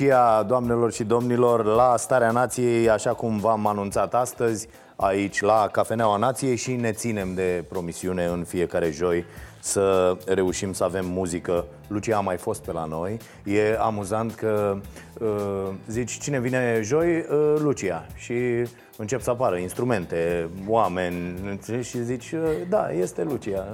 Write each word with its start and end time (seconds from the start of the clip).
Lucia, 0.00 0.42
doamnelor 0.42 0.92
și 0.92 1.04
domnilor, 1.04 1.64
la 1.64 1.94
Starea 1.96 2.30
Nației, 2.30 2.90
așa 2.90 3.14
cum 3.14 3.38
v-am 3.38 3.66
anunțat 3.66 4.14
astăzi, 4.14 4.68
aici 4.96 5.40
la 5.40 5.68
Cafeneaua 5.72 6.16
Nației 6.16 6.56
și 6.56 6.72
ne 6.72 6.92
ținem 6.92 7.34
de 7.34 7.64
promisiune 7.68 8.24
în 8.24 8.44
fiecare 8.44 8.90
joi 8.90 9.24
să 9.58 10.16
reușim 10.26 10.72
să 10.72 10.84
avem 10.84 11.06
muzică. 11.06 11.64
Lucia 11.86 12.16
a 12.16 12.20
mai 12.20 12.36
fost 12.36 12.62
pe 12.62 12.72
la 12.72 12.84
noi. 12.84 13.18
E 13.44 13.76
amuzant 13.78 14.34
că 14.34 14.76
uh, 15.18 15.68
zici 15.88 16.18
cine 16.18 16.40
vine 16.40 16.80
joi, 16.82 17.16
uh, 17.16 17.54
Lucia. 17.58 18.06
Și 18.14 18.34
încep 18.96 19.20
să 19.20 19.30
apară 19.30 19.56
instrumente, 19.56 20.48
oameni 20.66 21.58
și 21.80 22.02
zici 22.02 22.32
uh, 22.32 22.40
da, 22.68 22.90
este 22.90 23.22
Lucia. 23.22 23.66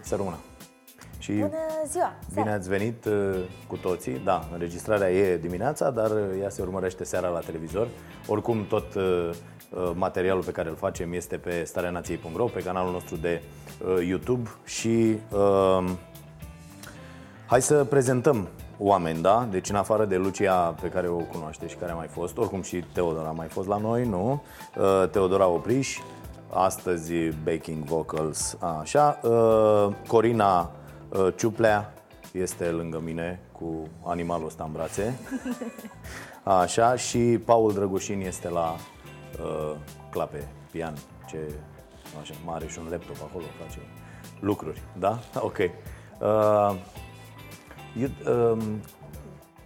Să 0.00 0.16
rămână. 0.16 0.36
Și 1.20 1.32
Bună 1.32 1.48
ziua! 1.86 2.12
Bine 2.28 2.42
seara. 2.42 2.52
ați 2.52 2.68
venit 2.68 3.04
uh, 3.04 3.36
cu 3.66 3.76
toții. 3.76 4.20
Da, 4.24 4.48
înregistrarea 4.52 5.10
e 5.10 5.36
dimineața, 5.36 5.90
dar 5.90 6.10
uh, 6.10 6.18
ea 6.40 6.48
se 6.48 6.62
urmărește 6.62 7.04
seara 7.04 7.28
la 7.28 7.38
televizor. 7.38 7.88
Oricum, 8.26 8.66
tot 8.66 8.94
uh, 8.94 9.30
materialul 9.94 10.42
pe 10.42 10.50
care 10.50 10.68
îl 10.68 10.76
facem 10.76 11.12
este 11.12 11.36
pe 11.36 11.64
stareanației.ro, 11.64 12.44
pe 12.44 12.62
canalul 12.62 12.92
nostru 12.92 13.16
de 13.16 13.42
YouTube 14.06 14.50
și 14.64 15.18
hai 17.46 17.62
să 17.62 17.84
prezentăm 17.84 18.48
oameni, 18.78 19.20
da? 19.20 19.48
Deci 19.50 19.68
în 19.68 19.74
afară 19.74 20.04
de 20.04 20.16
Lucia 20.16 20.54
pe 20.54 20.88
care 20.88 21.08
o 21.08 21.16
cunoaște 21.16 21.68
și 21.68 21.76
care 21.76 21.92
a 21.92 21.94
mai 21.94 22.06
fost, 22.06 22.38
oricum 22.38 22.62
și 22.62 22.84
Teodora 22.92 23.28
a 23.28 23.32
mai 23.32 23.46
fost 23.46 23.68
la 23.68 23.76
noi, 23.76 24.04
nu? 24.04 24.42
Uh, 24.76 25.08
Teodora 25.08 25.46
Opriș, 25.46 25.98
astăzi 26.52 27.12
baking 27.44 27.84
vocals, 27.84 28.56
așa. 28.82 29.20
Corina 30.06 30.70
Uh, 31.12 31.28
Ciuplea 31.36 31.92
este 32.32 32.70
lângă 32.70 33.00
mine 33.00 33.40
cu 33.52 33.88
animalul 34.04 34.46
ăsta 34.46 34.64
în 34.64 34.72
brațe. 34.72 35.18
Așa, 36.60 36.96
și 36.96 37.18
Paul 37.44 37.72
Drăgușin 37.72 38.20
este 38.20 38.48
la 38.48 38.76
uh, 39.42 39.76
clape, 40.10 40.48
pian, 40.70 40.94
ce 41.28 41.38
așa, 42.20 42.34
mare 42.44 42.66
și 42.66 42.78
un 42.78 42.86
laptop 42.90 43.16
acolo, 43.22 43.44
face 43.62 43.78
lucruri, 44.40 44.82
da? 44.98 45.18
Ok. 45.48 45.58
Uh, 45.58 46.76
you, 47.96 48.10
uh, 48.26 48.50
um, 48.50 48.80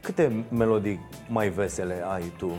câte 0.00 0.44
melodii 0.50 1.00
mai 1.29 1.49
vesele 1.49 2.05
ai 2.12 2.32
tu? 2.37 2.46
Uh, 2.46 2.58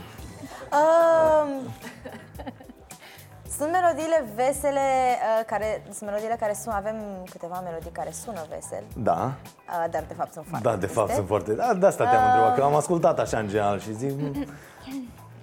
sunt 3.58 3.70
melodiile 3.70 4.24
vesele, 4.34 4.80
uh, 4.80 5.44
care, 5.46 5.82
sunt 5.84 6.04
melodiile 6.08 6.36
care 6.40 6.54
sună, 6.62 6.74
avem 6.76 6.96
câteva 7.30 7.60
melodii 7.64 7.90
care 7.90 8.10
sună 8.10 8.40
vesel, 8.50 8.82
Da, 8.96 9.22
uh, 9.24 9.90
dar 9.90 10.04
de 10.08 10.14
fapt 10.14 10.32
sunt 10.32 10.46
foarte 10.48 10.68
da, 10.68 10.76
de 10.76 10.86
fapt 10.86 11.06
triste. 11.10 11.14
sunt 11.14 11.26
foarte... 11.26 11.52
Da, 11.52 11.74
de 11.74 11.86
asta 11.86 12.04
te-am 12.10 12.24
întrebat, 12.24 12.54
că 12.56 12.62
am 12.62 12.74
ascultat 12.74 13.18
așa 13.18 13.38
în 13.38 13.48
general 13.48 13.78
și 13.80 13.94
zic... 13.94 14.10
"Mm, 14.20 14.44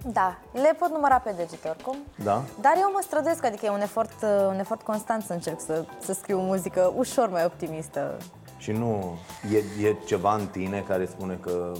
Da, 0.05 0.35
le 0.51 0.75
pot 0.79 0.89
număra 0.89 1.15
pe 1.19 1.33
degete 1.37 1.67
oricum. 1.69 1.95
Da? 2.23 2.41
Dar 2.61 2.73
eu 2.79 2.89
mă 2.93 2.99
străduiesc, 3.01 3.45
adică 3.45 3.65
e 3.65 3.69
un 3.69 3.81
efort, 3.81 4.11
uh, 4.21 4.29
un 4.47 4.59
efort 4.59 4.81
constant 4.81 5.23
să 5.23 5.33
încerc 5.33 5.59
să, 5.59 5.85
să 5.99 6.13
scriu 6.13 6.39
muzică 6.39 6.93
ușor 6.95 7.29
mai 7.29 7.45
optimistă. 7.45 8.17
Și 8.57 8.71
nu... 8.71 9.17
E, 9.53 9.87
e 9.87 9.95
ceva 10.05 10.33
în 10.35 10.47
tine 10.47 10.83
care 10.87 11.05
spune 11.05 11.37
că 11.41 11.71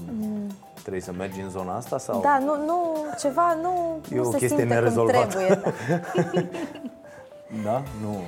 trebuie 0.84 1.02
să 1.02 1.12
mergi 1.12 1.40
în 1.42 1.50
zona 1.50 1.76
asta? 1.76 1.98
Sau... 1.98 2.22
Da, 2.22 2.38
nu, 2.40 2.66
nu, 2.66 2.96
ceva 3.20 3.54
nu, 3.62 4.00
E 4.12 4.16
nu 4.16 4.22
o 4.22 4.32
se 4.32 4.38
chestie 4.38 4.48
simte 4.48 4.64
cum 4.64 4.74
nerezolvată. 4.74 5.26
trebuie. 5.38 5.62
Da. 5.64 6.42
Da? 7.64 7.82
Nu... 8.02 8.22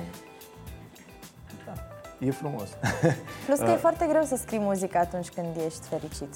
Da. 1.66 1.72
E 2.18 2.30
frumos. 2.30 2.68
Plus 3.46 3.58
Uh. 3.58 3.64
că 3.64 3.70
e 3.70 3.74
foarte 3.76 4.06
greu 4.08 4.22
să 4.24 4.36
scrii 4.36 4.58
muzică 4.58 4.98
atunci 4.98 5.28
când 5.28 5.46
ești 5.66 5.86
fericit. 5.88 6.34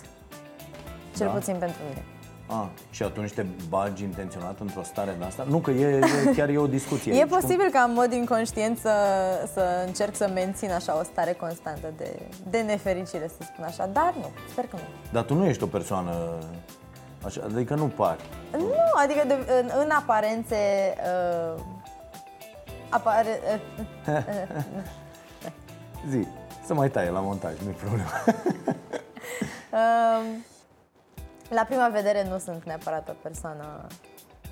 Cel 1.17 1.27
Da? 1.27 1.33
puțin 1.33 1.57
pentru 1.59 1.79
mine. 1.89 2.05
Ah, 2.53 2.67
și 2.91 3.03
atunci 3.03 3.33
te 3.33 3.45
bagi 3.69 4.03
intenționat 4.03 4.61
într-o 4.61 4.83
stare 4.83 5.15
de 5.19 5.25
asta? 5.25 5.47
Nu, 5.49 5.59
că 5.59 5.71
e, 5.71 5.87
e 5.87 6.33
chiar 6.37 6.49
e 6.49 6.59
o 6.59 6.67
discuție 6.67 7.13
E 7.15 7.17
aici. 7.17 7.29
posibil 7.29 7.69
ca 7.73 7.81
în 7.81 7.93
mod 7.93 8.13
inconștient 8.13 8.79
să, 8.79 8.93
să 9.53 9.85
încerc 9.87 10.17
să 10.17 10.31
mențin 10.35 10.71
așa 10.71 10.99
o 10.99 11.03
stare 11.03 11.33
constantă 11.33 11.93
de, 11.97 12.19
de 12.51 12.59
nefericire, 12.59 13.31
să 13.39 13.49
spun 13.53 13.65
așa, 13.65 13.87
dar 13.87 14.15
nu, 14.17 14.31
sper 14.51 14.65
că 14.67 14.77
nu. 14.77 14.83
Dar 15.13 15.23
tu 15.23 15.35
nu 15.35 15.45
ești 15.47 15.63
o 15.63 15.67
persoană... 15.67 16.39
Așa, 17.25 17.41
adică 17.45 17.75
nu 17.75 17.87
pari. 17.87 18.23
Nu, 18.53 18.75
adică 19.03 19.23
de, 19.27 19.35
în, 19.61 19.71
în 19.85 19.91
aparențe 19.91 20.57
uh, 21.55 21.63
apare, 22.89 23.41
uh, 24.07 24.17
Zi, 26.11 26.27
să 26.67 26.75
mai 26.75 26.91
taie 26.91 27.11
la 27.11 27.21
montaj, 27.21 27.53
nu-i 27.65 27.73
problemă. 27.73 28.09
uh, 29.73 30.23
la 31.51 31.65
prima 31.65 31.89
vedere 31.89 32.29
nu 32.29 32.39
sunt 32.39 32.65
neapărat 32.65 33.09
o 33.09 33.13
persoană 33.23 33.87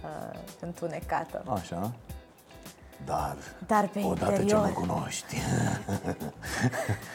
uh, 0.04 0.38
întunecată, 0.60 1.42
Așa. 1.48 1.92
Dar, 3.04 3.36
dar 3.66 3.88
pe 3.88 4.00
odată 4.04 4.32
ce 4.32 4.40
interior... 4.40 4.64
mă 4.64 4.72
cunoști... 4.72 5.36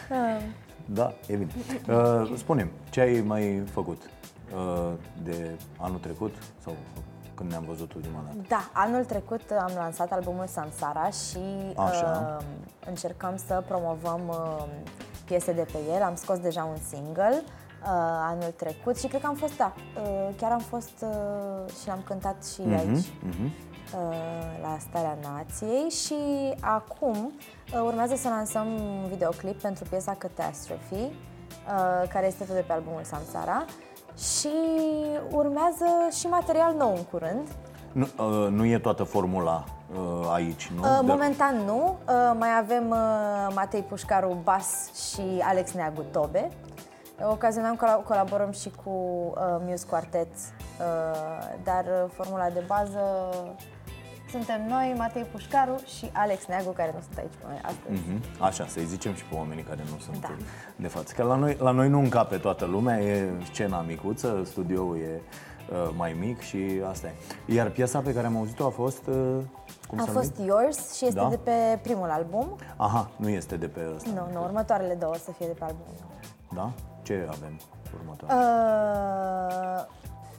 da, 0.99 1.13
e 1.27 1.35
bine. 1.35 1.51
Uh, 1.89 2.33
spune 2.37 2.71
ce 2.89 3.01
ai 3.01 3.21
mai 3.21 3.63
făcut 3.71 4.01
uh, 4.55 4.91
de 5.23 5.49
anul 5.77 5.99
trecut 5.99 6.35
sau 6.63 6.75
când 7.33 7.49
ne-am 7.49 7.63
văzut 7.67 7.93
ultima 7.93 8.23
dată? 8.25 8.37
Da, 8.47 8.69
anul 8.73 9.05
trecut 9.05 9.41
am 9.59 9.71
lansat 9.75 10.11
albumul 10.11 10.47
Samsara 10.47 11.09
și 11.09 11.73
Așa. 11.75 12.37
uh, 12.39 12.45
încercăm 12.87 13.35
să 13.47 13.63
promovăm 13.67 14.21
uh, 14.27 14.65
piese 15.25 15.53
de 15.53 15.65
pe 15.71 15.77
el. 15.95 16.01
Am 16.01 16.15
scos 16.15 16.39
deja 16.39 16.63
un 16.63 16.77
single 16.89 17.43
uh, 17.43 17.62
anul 18.29 18.53
trecut 18.55 18.97
și 18.99 19.07
cred 19.07 19.21
că 19.21 19.27
am 19.27 19.35
fost, 19.35 19.57
da, 19.57 19.73
uh, 20.01 20.29
chiar 20.37 20.51
am 20.51 20.59
fost 20.59 20.93
uh, 21.01 21.73
și 21.81 21.87
l-am 21.87 22.01
cântat 22.05 22.45
și 22.53 22.61
Mhm, 22.61 22.71
aici. 22.73 23.05
Uh, 23.93 24.13
la 24.61 24.77
Starea 24.89 25.17
Nației 25.21 25.89
și 25.89 26.15
acum 26.59 27.15
uh, 27.73 27.79
urmează 27.85 28.15
să 28.15 28.27
lansăm 28.29 28.67
un 28.67 29.05
videoclip 29.09 29.61
pentru 29.61 29.83
piesa 29.89 30.15
Catastrophe, 30.17 30.95
uh, 30.95 32.09
care 32.09 32.27
este 32.27 32.43
tot 32.43 32.55
de 32.55 32.63
pe 32.67 32.73
albumul 32.73 33.03
Samsara 33.03 33.65
și 34.17 34.49
urmează 35.31 35.85
și 36.19 36.27
material 36.27 36.75
nou 36.77 36.95
în 36.95 37.03
curând. 37.03 37.47
Nu, 37.91 38.07
uh, 38.17 38.47
nu 38.49 38.65
e 38.65 38.79
toată 38.79 39.03
formula 39.03 39.63
uh, 39.93 40.29
aici, 40.33 40.71
nu? 40.75 40.81
Uh, 40.81 40.87
Dar- 40.87 41.01
Momentan 41.03 41.55
nu. 41.65 41.97
Uh, 42.07 42.31
Mai 42.39 42.49
avem 42.59 42.89
uh, 42.89 42.97
Matei 43.55 43.81
Pușcaru 43.81 44.37
Bas 44.43 44.93
și 44.93 45.21
Alex 45.41 45.71
Neagu 45.71 46.01
Tobe. 46.11 46.49
Ocazional 47.21 47.75
cola- 47.75 48.03
colaborăm 48.07 48.51
și 48.51 48.71
cu 48.83 48.89
uh, 48.89 49.35
Muse 49.59 49.85
Quartet, 49.89 50.27
uh, 50.33 51.55
dar 51.63 51.83
uh, 51.85 52.09
formula 52.13 52.49
de 52.49 52.63
bază 52.67 52.99
suntem 54.29 54.65
noi, 54.67 54.93
Matei 54.97 55.23
Pușcaru 55.23 55.75
și 55.97 56.09
Alex 56.13 56.45
Neagu, 56.45 56.69
care 56.71 56.91
nu 56.95 57.01
sunt 57.01 57.17
aici 57.17 57.33
cu 57.41 57.47
noi 57.47 57.61
astăzi. 57.63 58.09
Mhm. 58.09 58.21
Așa, 58.43 58.65
să-i 58.67 58.85
zicem 58.85 59.13
și 59.13 59.23
pe 59.25 59.35
oamenii 59.35 59.63
care 59.63 59.81
nu 59.91 59.99
sunt 59.99 60.19
Da. 60.21 60.35
de 60.75 60.87
față. 60.87 61.13
Că 61.15 61.23
la 61.23 61.35
noi, 61.35 61.57
la 61.59 61.71
noi 61.71 61.89
nu 61.89 61.99
încape 61.99 62.37
toată 62.37 62.65
lumea, 62.65 62.99
e 62.99 63.29
scena 63.51 63.81
micuță, 63.81 64.41
studioul 64.45 64.97
e 64.97 65.21
uh, 65.71 65.89
mai 65.97 66.15
mic 66.19 66.39
și 66.39 66.81
asta 66.89 67.07
e. 67.07 67.13
Iar 67.53 67.69
piesa 67.69 67.99
pe 67.99 68.13
care 68.13 68.27
am 68.27 68.37
auzit-o 68.37 68.65
a 68.65 68.69
fost... 68.69 69.07
Uh, 69.07 69.37
cum 69.87 69.99
A 69.99 70.03
s-a 70.05 70.11
fost 70.11 70.37
numit? 70.37 70.51
Yours 70.51 70.93
și 70.95 71.05
este 71.05 71.19
Da? 71.19 71.27
de 71.29 71.37
pe 71.37 71.79
primul 71.81 72.09
album. 72.09 72.55
Aha, 72.75 73.09
nu 73.15 73.29
este 73.29 73.55
de 73.57 73.67
pe 73.67 73.79
ăsta. 73.95 74.09
Nu, 74.13 74.27
nu, 74.33 74.43
următoarele 74.43 74.93
două 74.93 75.13
o 75.13 75.17
să 75.17 75.31
fie 75.31 75.45
de 75.47 75.53
pe 75.53 75.63
albumul 75.63 75.93
nou. 75.99 76.09
Da? 76.63 76.71
Ce 77.03 77.27
avem 77.29 77.59
următoare? 77.93 78.33
Uh, 78.33 79.85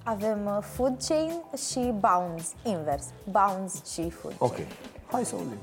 avem 0.05 0.47
uh, 0.47 0.59
Food 0.61 1.05
Chain 1.09 1.33
și 1.69 1.79
Bounce, 1.79 2.45
invers. 2.63 3.07
Bounce 3.31 3.75
și 3.93 4.11
Food 4.11 4.35
Chain. 4.39 4.51
Ok, 4.51 4.57
hai 5.11 5.25
să 5.25 5.35
auzim. 5.35 5.59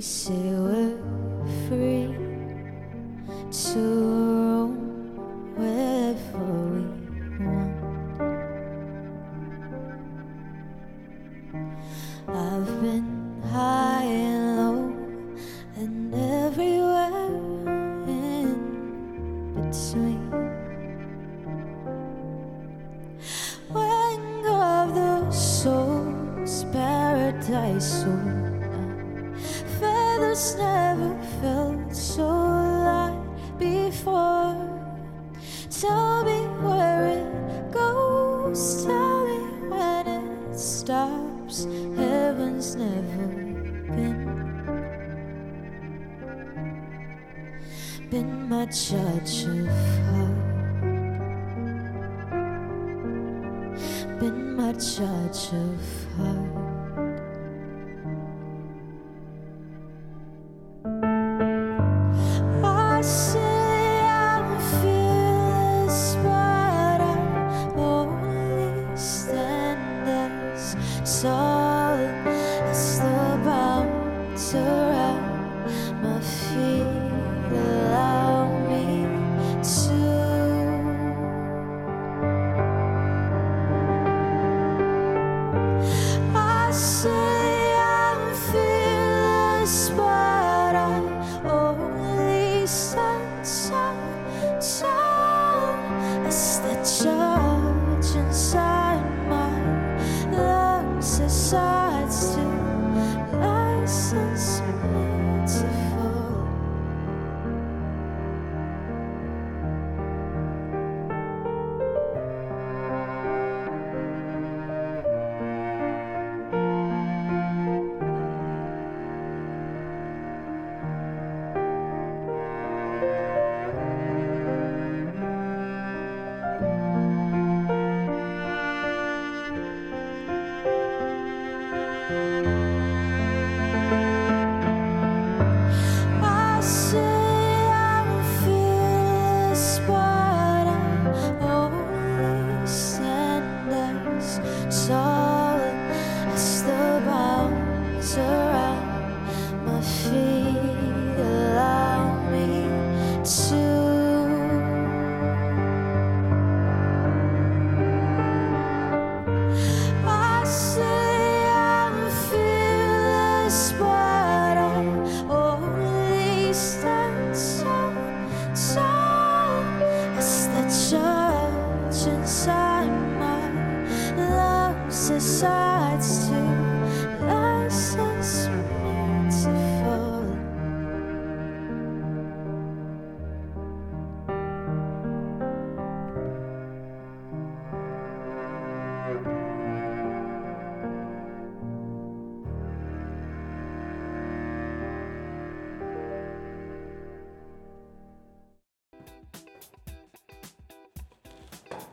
Say 0.00 0.32
we're 0.32 0.96
free 1.68 2.16
to 3.52 3.78
roam 3.78 4.89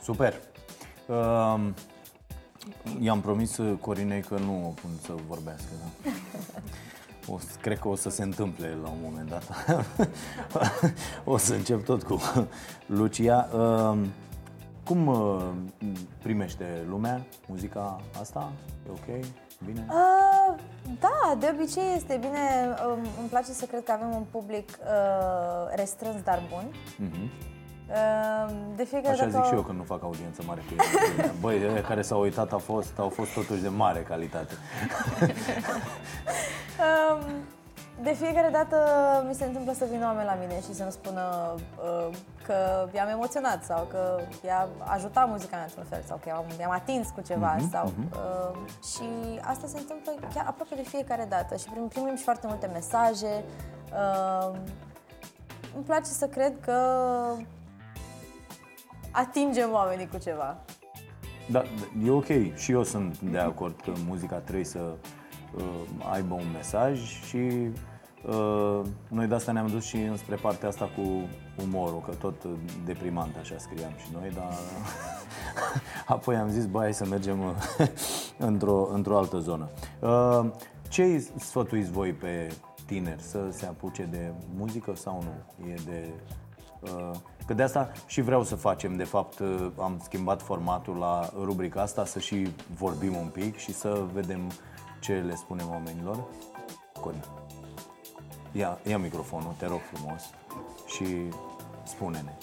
Super. 0.08 0.34
Uh, 1.06 1.60
i-am 3.00 3.22
promis 3.22 3.58
uh, 3.58 3.78
Corinei 3.82 4.22
că 4.22 4.38
nu 4.38 4.66
o 4.66 4.70
pun 4.70 4.90
să 5.02 5.14
vorbească. 5.28 5.68
Da? 6.04 6.10
O, 7.34 7.40
să- 7.40 7.58
cred 7.62 7.80
că 7.80 7.88
o 7.88 7.96
să 7.96 8.10
se 8.10 8.24
întâmple 8.24 8.78
la 8.84 8.90
un 8.90 8.98
moment 9.04 9.30
dat. 9.30 9.44
o 11.34 11.38
să 11.38 11.54
încep 11.54 11.86
tot 11.86 12.04
cu 12.04 12.22
Lucia. 12.86 13.50
Uh, 13.54 13.98
cum 14.84 15.08
uh, 15.08 15.44
primește 16.24 16.86
lumea 16.90 17.26
muzica 17.48 18.02
asta? 18.20 18.52
E 18.88 18.92
ok? 18.92 19.26
Bine? 19.66 19.86
Uh, 19.90 20.60
da, 21.00 21.36
de 21.40 21.54
obicei 21.56 21.94
este 21.96 22.18
bine. 22.22 22.40
Um, 22.88 23.00
îmi 23.20 23.30
place 23.30 23.52
să 23.52 23.66
cred 23.66 23.84
că 23.84 23.92
avem 23.92 24.16
un 24.16 24.24
public 24.32 24.70
uh, 24.70 25.76
restrâns, 25.76 26.22
dar 26.22 26.42
bun. 26.50 26.66
Uh, 27.02 27.30
de 28.76 28.84
fiecare 28.84 29.14
Așa 29.14 29.26
dată 29.26 29.38
zic 29.38 29.46
și 29.46 29.54
eu 29.54 29.62
când 29.62 29.78
nu 29.78 29.84
fac 29.84 30.04
audiență 30.04 30.42
mare 30.46 30.62
cu 30.68 30.74
ei. 30.74 31.32
Băi, 31.42 31.68
ăia 31.72 31.82
care 31.82 32.02
s-au 32.02 32.22
uitat 32.22 32.52
au 32.52 32.60
fost, 32.60 33.00
au 33.00 33.10
fost 33.10 33.34
totuși 33.34 33.62
de 33.62 33.68
mare 33.68 34.00
calitate. 34.00 34.54
Um, 36.80 37.22
de 38.04 38.14
fiecare 38.14 38.50
dată 38.52 38.78
mi 39.28 39.34
se 39.34 39.46
întâmplă 39.46 39.74
să 39.74 39.86
vină 39.92 40.06
oameni 40.06 40.26
la 40.26 40.38
mine 40.40 40.62
și 40.62 40.74
să-mi 40.74 40.92
spună 40.92 41.56
uh, 41.56 42.16
că 42.46 42.88
i-am 42.96 43.08
emoționat 43.08 43.64
sau 43.64 43.88
că 43.92 44.20
i-a 44.46 44.68
ajutat 44.80 45.30
muzica 45.30 45.56
mea 45.56 45.66
într-un 45.66 45.84
fel 45.90 46.04
sau 46.08 46.18
că 46.24 46.30
i-am, 46.30 46.46
i-am 46.60 46.72
atins 46.72 47.08
cu 47.16 47.22
ceva 47.22 47.56
Mhm, 47.58 47.70
sau, 47.72 47.86
uh, 47.86 48.58
și 48.92 49.08
asta 49.42 49.68
se 49.68 49.78
întâmplă 49.78 50.12
chiar 50.34 50.46
aproape 50.48 50.76
de 50.76 50.84
fiecare 50.84 51.26
dată 51.30 51.56
și 51.56 51.66
prim, 51.70 51.88
primim 51.88 52.16
și 52.16 52.24
foarte 52.24 52.48
multe 52.48 52.70
mesaje. 52.74 53.44
Uh, 53.92 54.56
îmi 55.76 55.86
place 55.86 56.12
să 56.22 56.28
cred 56.28 56.54
că 56.60 56.78
atingem 59.18 59.72
oamenii 59.72 60.08
cu 60.08 60.18
ceva. 60.18 60.58
Da, 61.52 61.64
e 62.06 62.10
ok. 62.10 62.56
Și 62.56 62.72
eu 62.72 62.84
sunt 62.84 63.20
de 63.20 63.38
acord 63.38 63.82
că 63.82 63.92
muzica 64.08 64.36
trebuie 64.36 64.66
să 64.66 64.96
uh, 65.56 65.64
aibă 66.12 66.34
un 66.34 66.52
mesaj 66.54 67.00
și 67.26 67.72
uh, 68.26 68.82
noi 69.08 69.28
de 69.28 69.36
asta 69.36 69.52
ne-am 69.52 69.68
dus 69.68 69.86
și 69.86 69.96
înspre 69.96 70.36
partea 70.36 70.68
asta 70.68 70.90
cu 70.96 71.02
umorul, 71.64 72.04
că 72.06 72.16
tot 72.16 72.44
uh, 72.44 72.52
deprimant 72.86 73.36
așa 73.38 73.56
scriam 73.58 73.94
și 73.98 74.08
noi, 74.14 74.32
dar 74.36 74.54
apoi 76.16 76.36
am 76.36 76.50
zis, 76.50 76.66
băi, 76.66 76.82
hai 76.82 76.94
să 76.94 77.06
mergem 77.06 77.40
uh, 77.40 77.56
într-o, 78.50 78.90
într-o 78.94 79.18
altă 79.18 79.38
zonă. 79.38 79.70
Uh, 80.00 80.46
ce 80.90 81.04
îi 81.04 81.20
sfătuiți 81.40 81.92
voi 81.92 82.14
pe 82.14 82.54
tineri 82.86 83.22
să 83.22 83.40
se 83.52 83.66
apuce 83.66 84.04
de 84.04 84.34
muzică 84.58 84.96
sau 84.96 85.24
nu? 85.24 85.66
E 85.70 85.74
de 85.86 86.10
Uh, 86.10 86.47
Că 87.48 87.54
de 87.54 87.64
asta 87.64 87.92
și 88.06 88.22
vreau 88.22 88.44
să 88.44 88.56
facem, 88.56 88.96
de 88.96 89.04
fapt 89.04 89.40
uh, 89.40 89.68
am 89.80 90.00
schimbat 90.04 90.42
formatul 90.42 90.96
la 90.96 91.30
rubrica 91.44 91.82
asta 91.82 92.06
să 92.06 92.20
și 92.20 92.48
vorbim 92.78 93.16
un 93.16 93.28
pic 93.28 93.58
și 93.58 93.74
să 93.74 94.04
vedem 94.14 94.52
ce 95.00 95.14
le 95.14 95.36
spunem 95.36 95.70
oamenilor. 95.70 96.24
Corin, 97.02 97.24
ia, 98.52 98.80
ia 98.88 98.98
microfonul, 98.98 99.54
te 99.58 99.66
rog 99.66 99.80
frumos 99.94 100.22
și 100.86 101.06
spune-ne. 101.84 102.38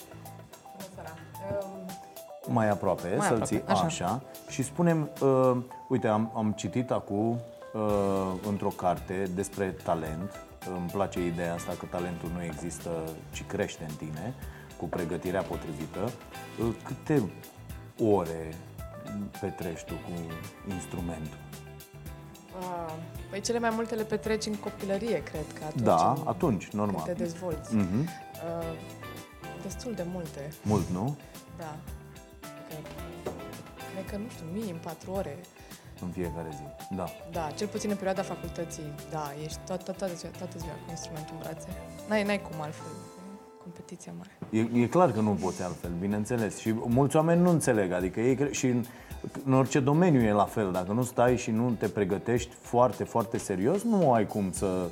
Mai 2.46 2.68
aproape, 2.68 3.08
Mai 3.08 3.26
să-l 3.26 3.40
aproape, 3.40 3.44
ții 3.44 3.62
așa. 3.66 3.84
așa. 3.84 4.22
Și 4.48 4.62
spunem, 4.62 5.10
uh, 5.20 5.56
uite, 5.88 6.08
am, 6.08 6.32
am 6.36 6.52
citit 6.52 6.90
acum 6.90 7.40
uh, 7.74 8.32
într-o 8.48 8.68
carte 8.68 9.30
despre 9.34 9.66
talent. 9.84 10.46
Îmi 10.76 10.88
place 10.92 11.26
ideea 11.26 11.54
asta 11.54 11.72
că 11.78 11.86
talentul 11.86 12.30
nu 12.34 12.42
există, 12.42 12.90
ci 13.32 13.42
crește 13.46 13.86
în 13.88 13.94
tine, 13.94 14.34
cu 14.76 14.84
pregătirea 14.88 15.42
potrivită. 15.42 16.12
Uh, 16.60 16.74
câte 16.84 17.30
ore 18.04 18.54
petrești 19.40 19.86
tu 19.86 19.94
cu 19.94 20.10
instrumentul? 20.72 21.36
Ah, 22.60 22.92
Păi 23.30 23.40
cele 23.40 23.58
mai 23.58 23.70
multe 23.74 23.94
le 23.94 24.02
petreci 24.02 24.46
în 24.46 24.54
copilărie, 24.54 25.22
cred 25.22 25.44
că 25.58 25.64
atunci. 25.64 25.84
Da, 25.84 26.12
în- 26.12 26.22
atunci, 26.26 26.68
normal. 26.68 27.02
Când 27.04 27.16
te 27.16 27.22
dezvolți. 27.22 27.74
Mhm. 27.74 28.08
Ah, 28.60 28.66
Destul 29.62 29.92
de 29.94 30.04
multe, 30.12 30.52
Mult, 30.62 30.88
nu? 30.88 31.16
da. 31.58 31.76
Cred 32.68 32.82
că, 33.24 33.30
cred 33.92 34.10
că, 34.10 34.16
nu 34.16 34.28
știu, 34.28 34.44
minim 34.52 34.76
patru 34.76 35.10
ore. 35.12 35.36
În 36.02 36.08
fiecare 36.08 36.48
zi. 36.50 36.94
Da. 36.96 37.04
Da, 37.32 37.50
cel 37.56 37.66
puțin 37.66 37.90
în 37.90 37.96
perioada 37.96 38.22
facultății, 38.22 38.94
da, 39.10 39.32
ești 39.44 39.58
toată, 39.66 39.92
toată, 39.92 40.14
toată 40.38 40.58
ziua 40.58 40.72
cu 40.72 40.90
instrumentul 40.90 41.34
în 41.36 41.40
brațe. 41.42 41.68
N-ai, 42.08 42.22
n-ai 42.22 42.40
cum 42.42 42.60
altfel. 42.60 42.86
E 42.86 43.62
Competiția 43.62 44.12
mare. 44.16 44.30
E, 44.50 44.82
e 44.82 44.86
clar 44.86 45.12
că 45.12 45.20
nu 45.20 45.30
poți 45.30 45.62
altfel, 45.62 45.90
bineînțeles. 46.00 46.58
Și 46.58 46.74
mulți 46.86 47.16
oameni 47.16 47.40
nu 47.42 47.50
înțeleg, 47.50 47.92
adică 47.92 48.20
ei 48.20 48.34
cre- 48.34 48.52
și 48.52 48.66
în, 48.66 48.84
în 49.44 49.52
orice 49.52 49.80
domeniu 49.80 50.20
e 50.20 50.32
la 50.32 50.44
fel. 50.44 50.72
Dacă 50.72 50.92
nu 50.92 51.02
stai 51.02 51.36
și 51.36 51.50
nu 51.50 51.70
te 51.78 51.88
pregătești 51.88 52.54
foarte, 52.60 53.04
foarte 53.04 53.38
serios, 53.38 53.82
nu 53.82 54.12
ai 54.12 54.26
cum 54.26 54.52
să 54.52 54.88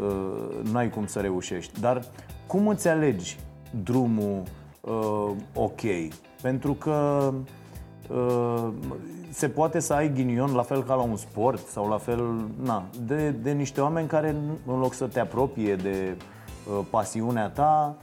uh, 0.00 0.60
nu 0.62 0.76
ai 0.76 0.90
cum 0.90 1.06
să 1.06 1.20
reușești. 1.20 1.80
Dar 1.80 2.04
cum 2.46 2.68
îți 2.68 2.88
alegi 2.88 3.38
drumul 3.82 4.42
uh, 4.80 5.30
ok? 5.54 5.80
Pentru 6.42 6.74
că 6.74 7.28
uh, 7.34 7.40
se 9.30 9.48
poate 9.48 9.78
să 9.78 9.92
ai 9.92 10.12
ghinion 10.12 10.52
la 10.52 10.62
fel 10.62 10.84
ca 10.84 10.94
la 10.94 11.02
un 11.02 11.16
sport 11.16 11.66
sau 11.66 11.88
la 11.88 11.98
fel, 11.98 12.44
na, 12.62 12.84
de, 13.06 13.30
de 13.30 13.50
niște 13.50 13.80
oameni 13.80 14.08
care 14.08 14.36
în 14.66 14.78
loc 14.78 14.94
să 14.94 15.06
te 15.06 15.20
apropie 15.20 15.76
de 15.76 16.16
uh, 16.16 16.86
pasiunea 16.90 17.48
ta, 17.48 17.96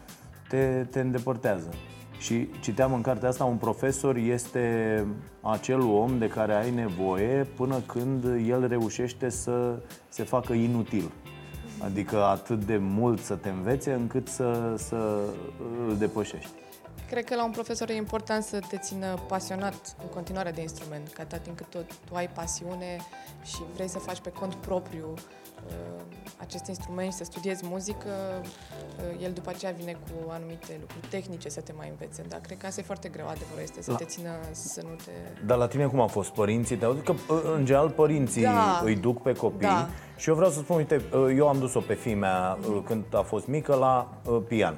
te, 0.50 0.86
te 0.92 1.00
îndepărtează. 1.00 1.70
Și 2.18 2.50
citeam 2.60 2.94
în 2.94 3.02
cartea 3.02 3.30
asta, 3.30 3.44
un 3.44 3.56
profesor 3.56 4.16
este 4.16 5.06
acel 5.42 5.82
om 5.82 6.18
de 6.18 6.28
care 6.28 6.54
ai 6.54 6.72
nevoie 6.72 7.48
până 7.56 7.76
când 7.86 8.24
el 8.48 8.68
reușește 8.68 9.30
să 9.30 9.80
se 10.10 10.24
facă 10.24 10.54
inutil. 10.54 11.12
Adică 11.84 12.24
atât 12.24 12.66
de 12.66 12.78
mult 12.78 13.20
să 13.20 13.36
te 13.36 13.50
învețe 13.50 13.94
încât 13.94 14.28
să, 14.28 14.74
să 14.78 15.20
îl 15.88 15.98
depășești. 15.98 16.67
Cred 17.10 17.24
că 17.24 17.36
la 17.36 17.44
un 17.46 17.52
profesor 17.52 17.90
e 17.90 17.94
important 17.96 18.44
să 18.44 18.60
te 18.70 18.78
țină 18.78 19.16
pasionat 19.28 19.96
în 20.02 20.08
continuare 20.14 20.52
de 20.52 20.62
instrument, 20.62 21.08
că 21.14 21.22
atât 21.22 21.42
timp 21.44 21.58
cât 21.58 21.70
tu, 21.70 21.78
tu 22.06 22.16
ai 22.16 22.28
pasiune 22.30 22.98
și 23.44 23.58
vrei 23.74 23.88
să 23.88 23.98
faci 24.00 24.20
pe 24.20 24.30
cont 24.30 24.54
propriu 24.56 25.14
uh, 25.14 26.02
acest 26.38 26.68
instrument 26.68 27.12
și 27.12 27.18
să 27.18 27.24
studiezi 27.24 27.66
muzică, 27.66 28.10
uh, 28.42 29.24
el 29.24 29.32
după 29.32 29.50
aceea 29.50 29.72
vine 29.72 29.92
cu 29.92 30.30
anumite 30.30 30.78
lucruri 30.80 31.08
tehnice 31.10 31.50
să 31.50 31.62
te 31.62 31.74
mai 31.78 31.90
învețe. 31.90 32.22
Dar 32.30 32.40
cred 32.40 32.58
că 32.58 32.66
asta 32.66 32.80
e 32.82 32.84
foarte 32.84 33.10
greu, 33.10 33.28
adevărul 33.28 33.62
este 33.62 33.82
să 33.82 33.92
La- 33.92 33.98
te 33.98 34.04
țină, 34.06 34.30
să 34.52 34.82
nu 34.84 34.96
te... 35.06 35.12
Dar 35.46 35.58
la 35.58 35.68
tine 35.68 35.86
cum 35.86 36.00
a 36.00 36.08
fost? 36.08 36.30
Părinții 36.30 36.76
te-au 36.78 36.94
că 36.94 37.14
în 37.56 37.66
general 37.66 37.90
părinții 37.90 38.42
Da. 38.44 38.82
îi 38.84 38.96
duc 38.96 39.22
pe 39.22 39.34
copii 39.34 39.68
Da. 39.68 39.90
și 40.18 40.30
eu 40.30 40.36
vreau 40.36 40.52
să 40.52 40.60
spun, 40.60 40.76
uite, 40.76 41.02
eu 41.36 41.48
am 41.48 41.60
dus-o 41.60 41.80
pe 41.80 41.94
fimea 41.94 42.58
când 42.86 43.04
a 43.16 43.22
fost 43.22 43.48
mică 43.48 43.76
la 43.76 44.10
uh, 44.26 44.42
pian. 44.48 44.78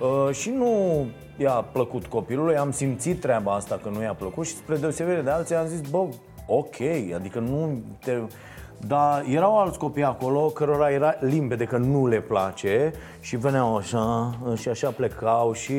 Uh, 0.00 0.34
Și 0.34 0.50
nu 0.50 1.06
i-a 1.36 1.50
plăcut 1.72 2.06
copilului, 2.06 2.56
am 2.56 2.70
simțit 2.70 3.20
treaba 3.20 3.54
asta 3.54 3.80
că 3.82 3.88
nu 3.88 4.02
i-a 4.02 4.14
plăcut 4.14 4.46
și 4.46 4.54
spre 4.54 4.76
deosebire 4.76 5.20
de 5.20 5.30
alții 5.30 5.54
am 5.54 5.66
zis, 5.66 5.80
bă, 5.80 6.06
ok, 6.46 6.80
adică 7.14 7.38
nu 7.38 7.82
te... 8.04 8.12
Dar 8.86 9.24
erau 9.28 9.58
alți 9.58 9.78
copii 9.78 10.02
acolo 10.04 10.40
cărora 10.48 10.90
era 10.90 11.14
limpede 11.20 11.64
că 11.64 11.76
nu 11.76 12.06
le 12.06 12.20
place 12.20 12.92
și 13.20 13.36
veneau 13.36 13.76
așa 13.76 14.34
și 14.56 14.68
așa 14.68 14.90
plecau 14.90 15.52
și 15.52 15.72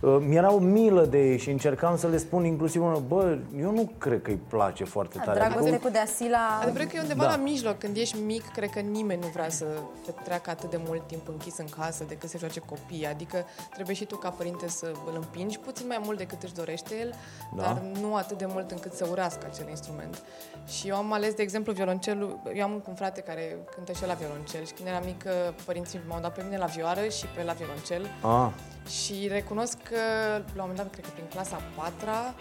uh, 0.00 0.16
mi-era 0.26 0.52
o 0.52 0.58
milă 0.58 1.04
de 1.04 1.18
ei 1.30 1.38
și 1.38 1.50
încercam 1.50 1.96
să 1.96 2.06
le 2.08 2.16
spun 2.16 2.44
inclusiv 2.44 2.82
unul, 2.82 3.02
bă, 3.08 3.38
eu 3.60 3.70
nu 3.72 3.90
cred 3.98 4.22
că 4.22 4.30
îi 4.30 4.40
place 4.48 4.84
foarte 4.84 5.14
Da, 5.18 5.24
tare. 5.24 5.38
dragoste 5.38 5.68
Adică- 5.68 5.86
cu 5.86 5.92
Deasila... 5.92 6.38
Adevărul 6.62 6.86
că 6.86 6.96
e 6.96 7.00
undeva 7.00 7.22
Da. 7.22 7.28
la 7.30 7.36
mijloc. 7.36 7.78
Când 7.78 7.96
ești 7.96 8.16
mic, 8.26 8.48
cred 8.52 8.70
că 8.70 8.80
nimeni 8.80 9.20
nu 9.20 9.26
vrea 9.32 9.48
să 9.48 9.64
petreacă 10.06 10.50
atât 10.50 10.70
de 10.70 10.80
mult 10.86 11.06
timp 11.06 11.28
închis 11.28 11.58
în 11.58 11.66
casă 11.78 12.04
decât 12.08 12.28
să 12.28 12.38
joace 12.38 12.60
copii. 12.60 13.06
Adică 13.06 13.36
trebuie 13.74 13.94
și 13.96 14.04
tu 14.04 14.16
ca 14.16 14.28
părinte 14.28 14.68
să 14.68 14.86
îl 15.06 15.12
împingi 15.14 15.58
puțin 15.58 15.86
mai 15.86 16.00
mult 16.04 16.18
decât 16.18 16.42
își 16.42 16.54
dorește 16.54 16.94
el, 17.00 17.14
Da. 17.56 17.62
dar 17.62 17.82
nu 18.00 18.14
atât 18.14 18.38
de 18.38 18.46
mult 18.48 18.70
încât 18.70 18.92
să 18.92 19.06
urască 19.10 19.46
acel 19.52 19.68
instrument. 19.68 20.22
Și 20.66 20.88
eu 20.88 20.96
am 20.96 21.12
ales, 21.12 21.34
de 21.34 21.42
exemplu, 21.42 21.72
violoncelul. 21.72 22.38
Eu 22.54 22.64
am 22.64 22.82
un 22.88 22.94
frate 22.94 23.20
care 23.20 23.56
cântă 23.74 23.92
și 23.92 24.02
el 24.02 24.08
la 24.08 24.14
violoncel 24.14 24.64
și 24.66 24.72
când 24.72 24.88
eram 24.88 25.04
mică, 25.04 25.30
părinții 25.64 26.00
m-au 26.08 26.20
dat 26.20 26.34
pe 26.34 26.42
mine 26.42 26.56
la 26.56 26.64
vioară 26.66 27.08
și 27.08 27.26
pe 27.26 27.40
el 27.40 27.46
la 27.46 27.52
violoncel. 27.52 28.06
Ah, 28.22 28.48
Și 28.90 29.28
recunosc 29.28 29.76
că, 29.82 29.96
la 30.32 30.62
un 30.62 30.68
moment 30.68 30.76
dat, 30.76 30.90
cred 30.90 31.04
că 31.04 31.10
prin 31.14 31.26
clasa 31.28 31.56
a 31.56 31.80
patra, 31.82 32.34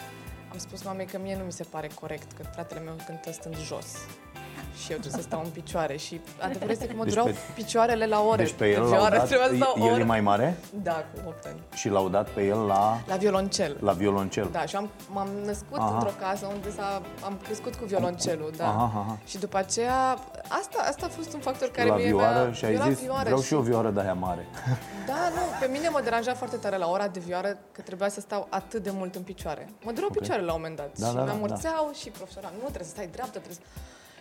am 0.51 0.57
spus 0.57 0.83
mamei 0.83 1.05
că 1.05 1.17
mie 1.21 1.35
nu 1.37 1.43
mi 1.43 1.51
se 1.51 1.63
pare 1.63 1.89
corect 2.01 2.31
că 2.31 2.43
fratele 2.53 2.79
meu 2.79 2.93
cântă 3.05 3.31
stând 3.31 3.55
jos. 3.57 3.85
Și 4.83 4.91
eu 4.91 4.97
trebuie 4.97 5.21
să 5.21 5.27
stau 5.27 5.41
în 5.43 5.49
picioare 5.49 5.95
și 5.97 6.21
adevărul 6.39 6.69
este 6.71 6.87
că 6.87 6.93
mă 6.95 7.03
Deci 7.03 7.13
dureau 7.13 7.27
pe- 7.33 7.39
picioarele 7.55 8.05
la 8.05 8.21
ore. 8.21 8.43
deci 8.43 8.53
pe 8.53 8.69
el 8.69 8.79
l-au 8.79 8.87
vioară, 8.89 9.15
dat, 9.17 9.27
trebuia 9.27 9.47
să 9.47 9.55
stau 9.55 9.73
o 9.77 9.85
el 9.85 9.91
oră. 9.91 10.01
e 10.01 10.03
mai 10.03 10.21
mare 10.21 10.57
Da, 10.83 10.91
cu 11.13 11.27
8 11.27 11.45
ani. 11.45 11.59
și 11.73 11.89
l-au 11.89 12.09
dat 12.09 12.29
pe 12.29 12.45
el 12.45 12.57
la, 12.65 12.99
La 13.07 13.15
violoncel. 13.15 13.77
la 13.79 13.91
violoncel. 13.91 14.47
Da, 14.51 14.65
și 14.65 14.75
am, 14.75 14.89
m-am 15.11 15.27
născut 15.45 15.77
Aha. 15.77 15.93
într-o 15.93 16.11
casă 16.19 16.45
unde 16.53 16.71
s-a, 16.71 17.01
am 17.25 17.39
crescut 17.43 17.75
cu 17.75 17.85
violoncelul, 17.85 18.51
da. 18.57 18.67
Aha, 18.67 18.83
aha. 18.83 19.17
Și 19.25 19.37
după 19.37 19.57
aceea, 19.57 20.09
asta, 20.47 20.83
asta 20.89 21.05
a 21.05 21.09
fost 21.09 21.33
un 21.33 21.39
factor 21.39 21.67
care 21.69 21.87
la 21.87 21.95
mie 21.95 22.05
vioară 22.05 22.43
mi-a- 22.43 22.53
și 22.53 22.65
ai 22.65 22.73
eu 22.73 22.79
la 22.79 22.89
zis, 22.89 22.99
vioară 23.01 23.23
vreau 23.23 23.41
și 23.41 23.53
eu 23.53 23.59
o 23.59 23.63
vioară 23.63 23.89
de 23.89 23.99
aia 23.99 24.13
mare. 24.13 24.47
Da, 25.07 25.29
nu, 25.35 25.41
pe 25.59 25.67
mine 25.71 25.89
mă 25.89 26.01
deranja 26.03 26.33
foarte 26.33 26.55
tare 26.55 26.77
la 26.77 26.89
ora 26.89 27.07
de 27.07 27.19
vioară 27.19 27.57
că 27.71 27.81
trebuia 27.81 28.09
să 28.09 28.19
stau 28.19 28.47
atât 28.49 28.83
de 28.83 28.89
mult 28.93 29.15
în 29.15 29.21
picioare. 29.21 29.69
Mă 29.83 29.91
dureau 29.91 30.09
Ok. 30.11 30.15
Picioarele 30.39 30.45
la 30.45 30.53
un 30.53 30.61
moment 30.61 30.75
dat. 30.75 30.97
Da, 30.97 31.07
și 31.07 31.13
da, 31.13 31.19
mă 31.19 31.25
da, 31.25 31.31
amorțeau 31.31 31.91
și 32.01 32.09
profesora, 32.09 32.51
nu, 32.55 32.63
trebuie 32.63 32.83
să 32.83 32.89
stai 32.89 33.07
dreaptă, 33.07 33.37
trebuie 33.39 33.55
să... 33.55 33.61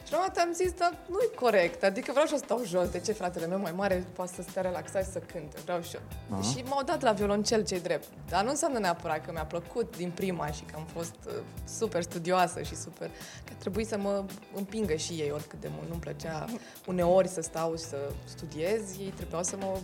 Și 0.05 0.15
la 0.15 0.21
un 0.21 0.25
moment 0.27 0.39
dat 0.39 0.47
am 0.47 0.53
zis, 0.53 0.73
dar 0.73 0.93
nu-i 1.07 1.31
corect, 1.45 1.83
adică 1.83 2.11
vreau 2.11 2.27
și 2.27 2.33
eu 2.33 2.39
să 2.39 2.45
stau 2.45 2.61
jos, 2.65 2.89
de 2.89 3.01
ce 3.01 3.13
fratele 3.13 3.47
meu 3.47 3.59
mai 3.59 3.73
mare 3.73 4.07
poate 4.13 4.33
să 4.35 4.43
stea 4.43 4.63
relaxat 4.63 5.05
și 5.05 5.11
să 5.11 5.19
cânte, 5.19 5.57
vreau 5.65 5.81
și 5.81 5.97
eu. 5.97 6.43
Și 6.43 6.63
m-au 6.69 6.83
dat 6.83 7.03
la 7.03 7.13
violoncel 7.13 7.65
cei 7.65 7.81
drept, 7.81 8.09
dar 8.29 8.45
nu 8.45 8.51
înseamnă 8.51 8.79
neapărat 8.79 9.25
că 9.25 9.33
mi-a 9.33 9.45
plăcut 9.45 9.97
din 9.97 10.11
prima 10.11 10.47
și 10.47 10.63
că 10.63 10.75
am 10.77 10.87
fost 10.95 11.15
uh, 11.27 11.33
super 11.79 12.03
studioasă 12.03 12.63
și 12.63 12.77
super... 12.77 13.09
că 13.45 13.53
trebuie 13.59 13.85
să 13.85 13.99
mă 13.99 14.25
împingă 14.55 14.95
și 14.95 15.13
ei 15.13 15.31
oricât 15.31 15.61
de 15.61 15.69
mult, 15.77 15.89
nu-mi 15.89 16.01
plăcea 16.01 16.45
uneori 16.87 17.29
să 17.29 17.41
stau 17.41 17.77
și 17.77 17.85
să 17.85 17.97
studiez, 18.25 18.99
ei 18.99 19.13
trebuiau 19.17 19.43
să 19.43 19.57
mă 19.57 19.79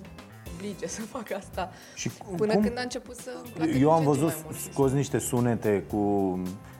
oblige 0.55 0.87
să 0.89 1.01
fac 1.01 1.33
asta. 1.33 1.71
Și 1.95 2.11
Până 2.37 2.53
cum- 2.53 2.63
când 2.63 2.79
a 2.79 2.83
început 2.83 3.17
să 3.17 3.31
îmi 3.43 3.53
placă 3.55 3.71
Eu 3.71 3.91
am 3.93 4.03
din 4.03 4.05
ce 4.05 4.11
în 4.11 4.15
ce 4.17 4.21
văzut 4.21 4.35
mai 4.35 4.43
mult. 4.45 4.73
scos 4.73 4.91
niște 4.93 5.19
sunete 5.19 5.85
cu... 5.91 5.99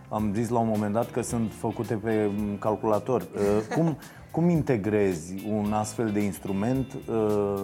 Am 0.09 0.33
zis 0.35 0.49
la 0.49 0.59
un 0.59 0.69
moment 0.69 0.93
dat 0.93 1.11
că 1.11 1.21
sunt 1.23 1.53
făcute 1.59 1.95
pe 1.95 2.31
m, 2.37 2.59
calculator. 2.59 3.23
Uh, 3.35 3.75
Cum, 3.75 3.99
cum 4.31 4.49
integrezi 4.49 5.35
un 5.49 5.73
astfel 5.73 6.11
de 6.11 6.21
instrument? 6.21 6.93
uh, 7.09 7.63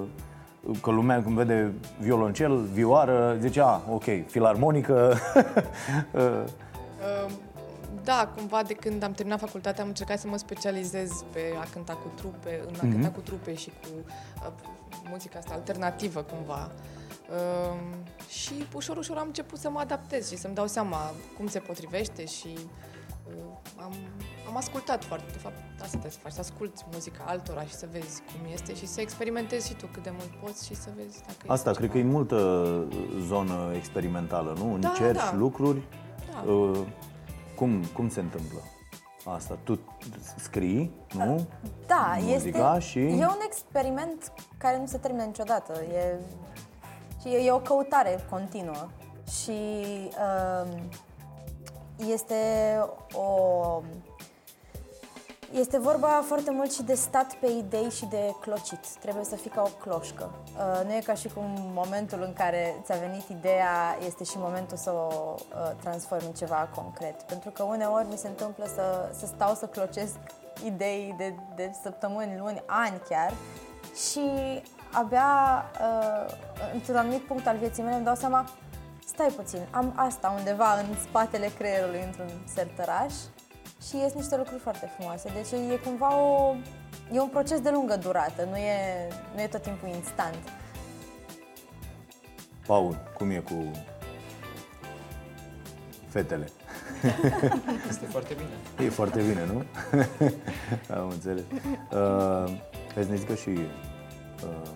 Că 0.83 0.91
lumea 0.91 1.23
când 1.23 1.37
vede 1.37 1.73
violoncel, 2.01 2.57
vioară, 2.73 3.37
zice, 3.41 3.61
a, 3.61 3.81
ok, 3.91 4.05
filarmonică. 4.27 5.15
Uh, 6.15 6.45
Uh, 7.27 7.33
Da, 8.05 8.33
cumva 8.37 8.63
de 8.67 8.75
când 8.75 9.03
am 9.03 9.13
terminat 9.13 9.39
facultatea 9.41 9.83
am 9.83 9.89
încercat 9.89 10.19
să 10.19 10.27
mă 10.29 10.37
specializez 10.37 11.11
pe 11.33 11.41
a 11.61 11.67
cânta 11.73 11.93
cu 11.93 12.11
trupe, 12.15 12.61
în 12.69 12.75
a 12.75 12.83
Mhm. 12.83 12.91
cânta 12.93 13.09
cu 13.09 13.21
trupe 13.21 13.55
și 13.55 13.69
cu 13.69 13.89
uh, 13.97 14.53
muzica 15.11 15.39
asta 15.39 15.53
alternativă 15.55 16.23
cumva. 16.23 16.71
Uh, 17.31 17.81
și 18.29 18.53
ușor, 18.75 18.97
ușor 18.97 19.17
am 19.17 19.27
început 19.27 19.59
să 19.59 19.71
mă 19.71 19.79
adaptez 19.79 20.31
și 20.31 20.37
să-mi 20.37 20.55
dau 20.55 20.67
seama 20.67 21.11
cum 21.37 21.47
se 21.47 21.59
potrivește 21.59 22.25
și 22.27 22.49
uh, 22.57 23.43
am, 23.83 23.93
am 24.49 24.57
ascultat 24.57 25.05
foarte, 25.05 25.27
de 25.33 25.39
fapt, 25.39 25.55
asta 25.75 25.87
trebuie 25.89 26.11
să 26.11 26.19
faci, 26.23 26.33
să 26.33 26.41
asculti 26.41 26.85
muzica 26.93 27.25
altora 27.27 27.63
și 27.65 27.75
să 27.75 27.87
vezi 27.93 28.23
cum 28.23 28.53
este 28.53 28.75
și 28.75 28.87
să 28.87 29.01
experimentezi 29.01 29.69
și 29.69 29.75
tu 29.75 29.87
cât 29.93 30.03
de 30.03 30.11
mult 30.13 30.31
poți 30.45 30.67
și 30.67 30.75
să 30.75 30.89
vezi 30.97 31.21
dacă 31.27 31.53
Asta, 31.53 31.71
este 31.71 31.81
cred 31.83 31.91
că 31.91 31.97
ceva. 31.97 32.09
e 32.09 32.13
multă 32.13 32.39
zonă 33.27 33.73
experimentală, 33.75 34.55
nu? 34.59 34.79
Da, 34.79 34.89
Încerci 34.89 35.19
da. 35.31 35.35
lucruri. 35.37 35.83
Da. 36.33 36.51
Uh, 36.53 36.79
Cum, 37.57 37.85
cum 37.85 38.09
se 38.09 38.21
întâmplă 38.21 38.59
asta? 39.25 39.59
Tu 39.65 39.79
scrii, 40.39 40.91
nu? 41.15 41.47
Da, 41.87 42.17
muzica 42.21 42.77
este, 42.77 42.89
și- 42.89 42.99
e 42.99 43.27
un 43.27 43.41
experiment 43.47 44.33
care 44.59 44.79
nu 44.79 44.87
se 44.87 44.99
termină 44.99 45.23
niciodată. 45.25 45.73
E, 45.83 46.19
și 47.21 47.29
e, 47.29 47.39
e 47.39 47.53
o 47.53 47.59
căutare 47.59 48.27
continuă. 48.31 48.89
Și 49.43 49.51
um, 50.65 50.81
este 52.09 52.35
o... 53.15 53.83
Este 55.53 55.79
vorba 55.79 56.23
foarte 56.27 56.51
mult 56.51 56.73
și 56.73 56.83
de 56.83 56.95
stat 56.95 57.35
pe 57.35 57.47
idei 57.47 57.91
și 57.91 58.07
de 58.07 58.35
clocit. 58.41 58.87
Trebuie 59.01 59.25
să 59.25 59.37
fii 59.37 59.51
ca 59.51 59.63
o 59.63 59.71
cloșcă. 59.81 60.31
Uh, 60.57 60.87
nu 60.87 60.93
e 60.95 61.01
ca 61.07 61.15
și 61.15 61.29
cum 61.29 61.45
momentul 61.75 62.23
în 62.23 62.33
care 62.33 62.81
ți-a 62.85 62.97
venit 62.97 63.29
ideea 63.29 63.97
este 64.07 64.25
și 64.25 64.35
momentul 64.37 64.77
să 64.77 64.91
o 64.91 65.35
uh, 65.35 65.71
transformi 65.83 66.27
în 66.27 66.33
ceva 66.33 66.69
concret. 66.75 67.23
Pentru 67.23 67.51
că 67.51 67.63
uneori 67.63 68.07
mi 68.11 68.17
se 68.17 68.29
întâmplă 68.29 68.65
să, 68.75 69.11
să 69.19 69.27
stau 69.27 69.55
să 69.55 69.67
clocesc 69.67 70.17
idei 70.65 71.15
de, 71.19 71.35
de 71.57 71.71
săptămâni, 71.83 72.39
luni, 72.39 72.63
ani 72.67 73.01
chiar 73.09 73.33
și 74.11 74.31
abia 74.93 75.65
uh, 75.81 76.35
într-un 76.73 76.97
anumit 76.97 77.21
punct 77.21 77.47
al 77.47 77.57
vieții 77.57 77.83
mele 77.83 77.97
îmi 77.97 78.05
dau 78.05 78.15
seama 78.15 78.49
stai 79.07 79.29
puțin, 79.37 79.61
am 79.71 79.93
asta 79.97 80.35
undeva 80.39 80.79
în 80.79 80.97
spatele 81.09 81.51
creierului 81.59 82.03
într-un 82.07 82.31
sertăraș 82.55 83.13
și 83.89 83.97
ies 83.97 84.13
niște 84.13 84.37
lucruri 84.37 84.61
foarte 84.61 84.91
frumoase. 84.97 85.31
Deci 85.35 85.61
e 85.73 85.77
cumva 85.77 86.21
o... 86.21 86.55
E 87.13 87.21
un 87.21 87.29
proces 87.29 87.61
de 87.61 87.71
lungă 87.71 87.97
durată, 87.97 88.45
nu 88.51 88.57
e, 88.57 89.09
nu 89.35 89.41
e 89.41 89.47
tot 89.47 89.63
timpul 89.63 89.89
instant. 89.89 90.39
Paul, 92.67 92.97
cum 93.17 93.31
e 93.31 93.39
cu 93.39 93.71
fetele? 96.09 96.49
Este 97.89 98.07
foarte 98.07 98.35
bine. 98.35 98.87
E 98.87 98.91
foarte 98.91 99.23
bine, 99.23 99.47
nu? 99.47 99.65
Am 101.01 101.09
înțeles. 101.09 101.45
Uh, 101.93 102.59
vezi, 102.95 103.11
ne 103.11 103.17
zică 103.17 103.35
și 103.35 103.49
uh, 103.49 104.71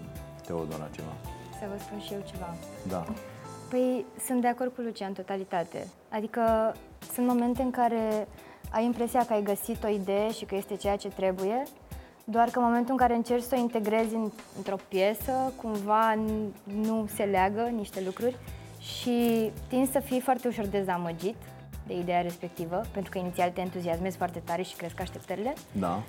Teodora 0.47 0.89
ceva. 0.91 1.13
Să 1.59 1.67
vă 1.71 1.79
spun 1.79 2.01
și 2.01 2.13
eu 2.13 2.23
ceva. 2.31 2.55
Da. 2.89 3.05
Păi 3.71 4.07
sunt 4.27 4.41
de 4.41 4.49
acord 4.49 4.75
cu 4.75 4.81
Lucia 4.81 5.07
în 5.07 5.13
totalitate. 5.13 5.87
Adică 6.09 6.75
sunt 7.15 7.27
momente 7.27 7.63
în 7.63 7.71
care 7.71 8.29
ai 8.75 8.85
impresia 8.85 9.25
că 9.27 9.33
ai 9.33 9.43
găsit 9.43 9.85
o 9.85 9.89
idee 9.89 10.33
și 10.33 10.45
că 10.45 10.55
este 10.55 10.77
ceea 10.77 10.97
ce 10.97 11.09
trebuie, 11.09 11.63
doar 12.25 12.49
că 12.49 12.59
în 12.59 12.65
momentul 12.65 12.91
în 12.91 12.97
care 12.97 13.15
încerci 13.15 13.43
să 13.43 13.55
o 13.57 13.61
integrezi 13.61 14.15
în, 14.15 14.31
într-o 14.57 14.77
piesă, 14.89 15.53
cumva 15.57 16.15
n- 16.15 16.73
nu 16.75 17.07
se 17.15 17.23
leagă 17.23 17.61
niște 17.61 18.03
lucruri 18.05 18.37
și 18.81 19.51
tin 19.69 19.89
să 19.93 20.01
fii 20.01 20.21
foarte 20.21 20.49
ușor 20.49 20.67
dezamăgit 20.67 21.37
de 21.87 21.95
ideea 21.99 22.21
respectivă, 22.21 22.81
pentru 22.93 23.11
că 23.11 23.19
inițial 23.19 23.51
te 23.51 23.61
entuziasmezi 23.61 24.17
foarte 24.17 24.39
tare 24.45 24.63
și 24.63 24.77
cresc 24.77 25.01
așteptările. 25.01 25.53
Da. 25.73 26.03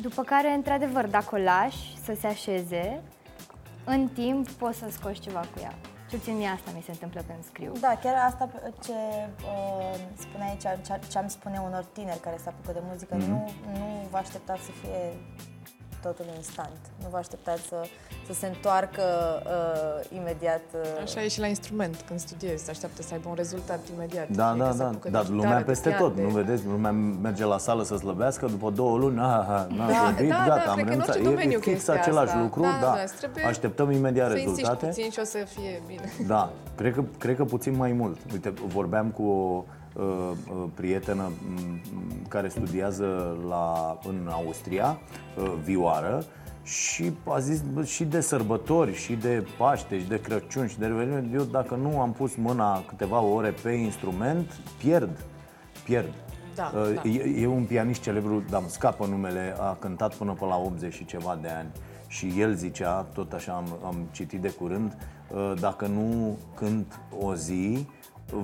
După 0.00 0.22
care, 0.22 0.50
într-adevăr, 0.50 1.06
dacă 1.06 1.36
o 1.36 1.42
lași 1.42 1.98
să 2.04 2.16
se 2.20 2.26
așeze, 2.26 3.00
în 3.84 4.08
timp 4.08 4.48
poți 4.50 4.78
să 4.78 4.86
scoți 4.90 5.20
ceva 5.20 5.40
cu 5.40 5.60
ea. 5.60 5.74
Ce 6.10 6.16
puțin 6.16 6.36
mie 6.36 6.48
asta 6.48 6.70
mi 6.74 6.82
se 6.82 6.90
întâmplă 6.90 7.20
când 7.26 7.44
scriu. 7.44 7.72
Da, 7.80 7.98
chiar 8.02 8.14
asta 8.30 8.44
pe- 8.52 8.72
ce 8.84 8.92
uh, 9.52 9.94
spuneai, 10.18 10.56
ce, 10.60 10.78
ce, 10.86 11.00
ce 11.10 11.18
am 11.18 11.28
spune 11.28 11.58
unor 11.58 11.84
tineri 11.92 12.20
care 12.20 12.36
se 12.42 12.48
apucă 12.48 12.72
de 12.72 12.80
muzică, 12.90 13.14
nu, 13.14 13.50
nu 13.72 13.84
vă 14.10 14.16
așteptați 14.16 14.62
să 14.62 14.70
fie 14.70 14.98
totul 16.02 16.24
instant. 16.36 16.78
Nu 17.02 17.06
vă 17.10 17.16
așteptați 17.16 17.62
să, 17.62 17.76
să 18.26 18.32
să 18.32 18.38
se 18.38 18.46
întoarcă 18.46 19.02
uh, 19.46 20.18
imediat. 20.18 20.60
Uh, 20.74 21.02
Așa 21.02 21.22
e 21.22 21.28
și 21.28 21.40
la 21.40 21.46
instrument, 21.46 21.96
când 22.06 22.20
studiezi, 22.20 22.64
se 22.64 22.70
așteaptă 22.70 23.02
să 23.02 23.08
aibă 23.12 23.28
un 23.28 23.34
rezultat 23.34 23.78
imediat. 23.94 24.28
Da, 24.28 24.50
Fie 24.52 24.58
da, 24.62 24.66
că 24.66 24.72
se 24.72 24.78
da. 24.78 24.86
apucă 24.86 25.08
de 25.08 25.10
Dar 25.10 25.20
chitară, 25.22 25.40
lumea 25.42 25.56
de 25.58 25.64
peste 25.64 25.88
pian, 25.88 26.00
tot, 26.00 26.14
de- 26.14 26.22
nu 26.22 26.28
vedeți? 26.28 26.66
Lumea 26.66 26.90
merge 27.22 27.44
la 27.44 27.58
sală 27.58 27.82
să 27.82 27.96
slăbească, 27.96 28.46
după 28.46 28.70
două 28.70 28.98
luni, 28.98 29.18
aha, 29.18 29.66
n-a 29.76 29.86
Da, 29.86 29.92
slăbit, 29.94 30.28
da, 30.30 30.36
da, 30.36 30.44
gata, 30.46 30.70
am 30.70 30.74
cred 30.74 30.74
că 30.74 30.80
în 30.80 30.86
renunțat. 30.86 31.14
orice 31.14 31.28
E 31.28 31.30
domeniu 31.30 31.58
fix 31.58 31.72
chestia 31.72 31.94
același 31.94 32.26
asta. 32.28 32.40
lucru, 32.40 32.60
Da, 32.62 32.78
da. 32.80 32.86
da, 32.94 33.02
îți 33.02 33.14
trebuie 33.14 33.44
Așteptăm 33.44 33.90
imediat 33.90 34.30
Să 34.30 34.36
insiști 34.36 34.56
rezultate. 34.60 34.86
puțin 34.86 35.10
și 35.10 35.18
o 35.20 35.24
să 35.24 35.38
fie 35.46 35.82
bine. 35.86 36.12
Da, 36.26 36.50
cred 36.76 36.94
că, 36.94 37.02
cred 37.18 37.36
că 37.36 37.44
puțin 37.44 37.76
mai 37.76 37.92
mult. 37.92 38.16
Uite, 38.32 38.52
vorbeam 38.66 39.06
cu 39.10 39.22
o 39.22 39.56
uh, 39.56 39.62
uh, 39.66 39.78
prietenă 40.74 41.22
m, 41.22 41.60
m, 41.60 42.28
care 42.28 42.48
studiază 42.48 43.36
la, 43.48 43.98
în 44.08 44.28
Austria, 44.32 44.98
uh, 45.38 45.52
vioară, 45.64 46.24
și 46.62 47.12
a 47.28 47.38
zis 47.38 47.60
bă, 47.72 47.84
și 47.84 48.04
de 48.04 48.20
sărbători, 48.20 48.94
și 48.94 49.14
de 49.14 49.46
Paște, 49.58 50.00
și 50.00 50.08
de 50.08 50.20
Crăciun, 50.20 50.66
și 50.66 50.78
de 50.78 50.86
Revelion. 50.86 51.30
Eu 51.34 51.42
dacă 51.42 51.74
nu 51.74 52.00
am 52.00 52.12
pus 52.12 52.34
mâna 52.36 52.84
câteva 52.88 53.20
ore 53.20 53.54
pe 53.62 53.70
instrument, 53.70 54.60
pierd. 54.78 55.24
Pierd. 55.84 56.12
Da, 56.54 56.72
Uh, 56.74 56.94
da. 56.94 57.08
E, 57.08 57.40
e 57.40 57.46
un 57.46 57.64
pianist 57.64 58.02
celebru, 58.02 58.42
dar 58.50 58.60
îmi 58.60 58.70
scapă 58.70 59.06
numele, 59.06 59.56
a 59.58 59.76
cântat 59.80 60.14
până 60.14 60.32
pe 60.32 60.44
la 60.44 60.56
80 60.56 60.94
și 60.94 61.04
ceva 61.04 61.38
de 61.42 61.48
ani. 61.48 61.68
Și 62.06 62.32
el 62.36 62.54
zicea, 62.54 63.06
tot 63.14 63.32
așa 63.32 63.52
am, 63.52 63.78
am 63.84 63.96
citit 64.10 64.40
de 64.40 64.50
curând, 64.50 64.96
uh, 65.28 65.52
dacă 65.60 65.86
nu 65.86 66.38
cânt 66.54 67.00
o 67.20 67.34
zi, 67.34 67.86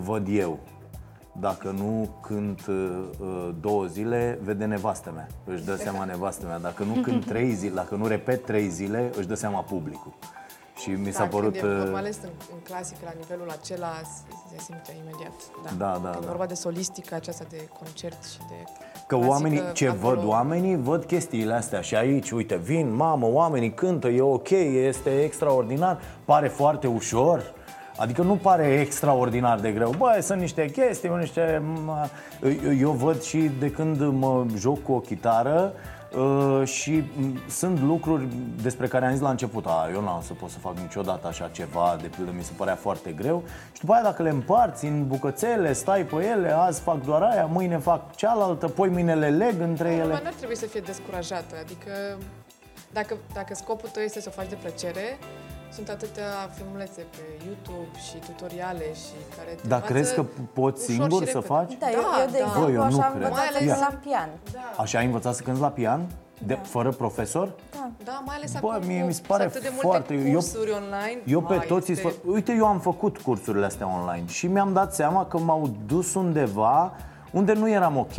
văd 0.05 0.27
eu. 0.31 0.59
Dacă 1.41 1.71
nu 1.79 2.09
cânt 2.21 2.67
uh, 2.67 2.75
uh, 3.21 3.49
două 3.61 3.85
zile, 3.85 4.39
vede 4.43 4.65
nevastă 4.65 5.11
mea. 5.15 5.27
Își 5.45 5.65
dă 5.65 5.77
seama 5.77 6.05
nevastă 6.05 6.47
mea. 6.47 6.59
Dacă 6.59 6.83
nu 6.83 7.01
cânt 7.03 7.25
trei 7.33 7.53
zile, 7.53 7.75
dacă 7.75 7.95
nu 7.95 8.07
repet 8.07 8.45
trei 8.45 8.69
zile, 8.69 9.11
își 9.17 9.27
dă 9.27 9.35
seama 9.35 9.61
publicul. 9.61 10.13
Și 10.77 10.91
mi 10.91 11.13
s-a 11.13 11.23
da, 11.23 11.29
părut... 11.29 11.57
Când 11.59 11.73
e, 11.73 11.83
uh, 11.83 11.91
mai 11.91 12.01
ales 12.01 12.19
în, 12.23 12.29
în 12.53 12.59
clasică, 12.65 12.99
la 13.05 13.13
nivelul 13.19 13.51
acela, 13.61 13.89
se, 14.03 14.35
se 14.51 14.63
simte 14.63 14.93
imediat. 15.03 15.33
Da, 15.65 15.71
Da, 15.79 15.99
da, 16.03 16.11
Când 16.11 16.13
da. 16.21 16.27
e 16.27 16.27
vorba 16.29 16.47
de 16.47 16.55
solistica 16.55 17.17
aceasta 17.17 17.45
de 17.51 17.69
concert 17.79 18.25
și 18.25 18.39
de 18.39 18.55
Că 19.07 19.17
clasică, 19.17 19.31
oamenii, 19.31 19.63
ce 19.73 19.87
acolo- 19.89 19.99
văd 20.01 20.25
oamenii, 20.25 20.77
văd 20.77 21.05
chestiile 21.05 21.55
astea 21.55 21.81
și 21.81 21.95
aici, 21.97 22.31
uite, 22.31 22.57
vin, 22.57 22.95
mamă, 22.95 23.27
oamenii 23.31 23.75
cântă, 23.75 24.09
e 24.09 24.21
ok, 24.21 24.51
este 24.51 25.23
extraordinar, 25.23 26.01
pare 26.25 26.49
foarte 26.49 26.87
ușor, 26.87 27.55
adică 27.97 28.23
nu 28.23 28.37
pare 28.37 28.81
extraordinar 28.81 29.61
de 29.61 29.71
greu. 29.73 29.95
Băi, 29.99 30.23
sunt 30.23 30.41
niște 30.41 30.71
chestii, 30.71 31.09
niște... 31.19 31.63
mă, 31.85 32.09
Eu, 32.65 32.75
eu 32.75 32.91
văd 32.91 33.23
și 33.23 33.51
de 33.59 33.71
când 33.71 34.01
mă 34.01 34.45
joc 34.57 34.83
cu 34.83 34.93
o 34.93 34.99
chitară 35.01 35.73
uh, 36.17 36.67
și 36.67 37.05
m, 37.17 37.41
sunt 37.49 37.81
lucruri 37.81 38.27
despre 38.63 38.87
care 38.87 39.05
am 39.07 39.13
zis 39.13 39.21
la 39.21 39.31
început, 39.31 39.67
a, 39.67 39.89
eu 39.93 40.03
n-am 40.03 40.23
să 40.23 40.33
pot 40.33 40.51
să 40.51 40.59
fac 40.59 40.79
niciodată 40.79 41.27
așa 41.27 41.51
ceva, 41.53 41.97
de 42.01 42.07
pildă 42.07 42.33
mi 42.37 42.43
se 42.43 42.53
părea 42.57 42.75
foarte 42.75 43.11
greu 43.11 43.43
și 43.73 43.81
după 43.81 43.93
aia 43.93 44.03
dacă 44.03 44.23
le 44.23 44.31
împarți 44.31 44.85
în 44.85 45.07
bucățele, 45.07 45.73
stai 45.73 46.03
pe 46.03 46.25
ele, 46.25 46.53
azi 46.57 46.81
fac 46.81 47.05
doar 47.05 47.23
aia, 47.23 47.47
mâine 47.47 47.79
fac 47.79 48.15
cealaltă, 48.15 48.69
poi 48.69 48.89
mâine 48.89 49.15
le 49.15 49.29
leg 49.29 49.61
între 49.61 49.89
Lumea 49.89 50.05
ele. 50.05 50.13
nu 50.13 50.27
ar 50.27 50.35
trebui 50.37 50.57
să 50.57 50.67
fie 50.67 50.81
descurajată, 50.81 51.55
adică 51.61 52.19
dacă, 52.93 53.17
dacă 53.35 53.55
scopul 53.55 53.89
tău 53.89 54.03
este 54.03 54.21
să 54.21 54.29
o 54.29 54.41
faci 54.41 54.49
de 54.49 54.59
plăcere, 54.63 55.19
sunt 55.77 55.89
atâtea 55.97 56.31
filmulețe 56.57 57.03
pe 57.17 57.25
YouTube 57.47 57.93
și 58.07 58.17
tutoriale 58.29 58.87
și 59.03 59.17
care 59.37 59.51
te 59.61 59.67
Dar 59.73 59.79
învață 59.81 59.93
crezi 59.93 60.15
că 60.17 60.23
poți 60.59 60.81
ușor 60.91 60.95
singur 60.95 61.21
și 61.27 61.33
să 61.37 61.39
repede. 61.41 61.55
faci? 61.55 61.73
da, 61.83 61.89
eu, 61.97 62.01
Da, 62.01 62.21
eu 62.23 62.27
de 62.31 62.39
da. 62.39 62.39
exemplu, 62.39 62.61
Bă, 62.65 62.71
eu 62.71 62.77
nu 62.77 62.83
așa 62.83 63.05
am 63.09 63.13
cred. 63.13 63.23
învățat 63.23 63.37
Mai 63.45 63.49
să 63.53 63.57
ales- 63.59 63.71
cânt 63.73 63.85
la 63.89 63.93
pian. 64.05 64.29
Așa 64.85 64.99
ai 64.99 65.07
învățat 65.11 65.35
să 65.39 65.43
cânti 65.43 65.61
la 65.61 65.73
pian? 65.79 66.01
De, 66.49 66.55
fără 66.75 66.91
profesor? 66.91 67.47
Da, 68.05 68.23
mai 68.27 68.37
ales 68.37 68.53
Bă, 68.61 68.69
acum 68.73 68.87
mie 68.87 69.01
cu- 69.01 69.07
mi 69.07 69.15
se 69.15 69.23
pare 69.27 69.43
sunt 69.43 69.55
atât 69.55 69.63
de 69.63 69.71
multe 69.83 69.87
foarte... 69.87 70.15
Eu, 70.15 70.33
cursuri 70.33 70.71
online. 70.71 71.19
eu 71.27 71.41
pe 71.41 71.55
Vai, 71.55 71.67
toți 71.67 71.91
îi 71.91 71.97
este- 71.97 72.09
sfă... 72.09 72.31
Uite, 72.31 72.53
eu 72.53 72.67
am 72.67 72.79
făcut 72.81 73.19
cursurile 73.19 73.67
astea 73.67 73.89
online 74.01 74.27
și 74.27 74.47
mi-am 74.47 74.73
dat 74.73 74.95
seama 74.95 75.27
că 75.27 75.39
m-au 75.39 75.71
dus 75.87 76.15
undeva 76.15 76.93
unde 77.31 77.53
nu 77.53 77.71
eram 77.71 77.97
ok. 77.97 78.15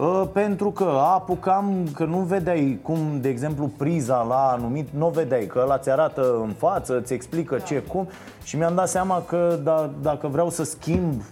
Uh, 0.00 0.22
pentru 0.32 0.70
că 0.70 0.84
apucam, 1.14 1.88
că 1.94 2.04
nu 2.04 2.18
vedeai 2.18 2.78
cum, 2.82 2.98
de 3.20 3.28
exemplu, 3.28 3.70
priza 3.76 4.22
la 4.22 4.48
anumit, 4.48 4.88
nu 4.90 5.06
o 5.06 5.10
vedeai, 5.10 5.46
că 5.46 5.60
ăla 5.62 5.78
ți 5.78 5.90
arată 5.90 6.40
în 6.42 6.52
față, 6.52 6.98
îți 6.98 7.12
explică 7.12 7.56
Da. 7.56 7.62
ce, 7.62 7.78
cum 7.78 8.08
și 8.42 8.56
mi-am 8.56 8.74
dat 8.74 8.88
seama 8.88 9.22
că 9.22 9.58
da, 9.62 9.90
dacă 10.02 10.26
vreau 10.28 10.50
să 10.50 10.64
schimb 10.64 11.22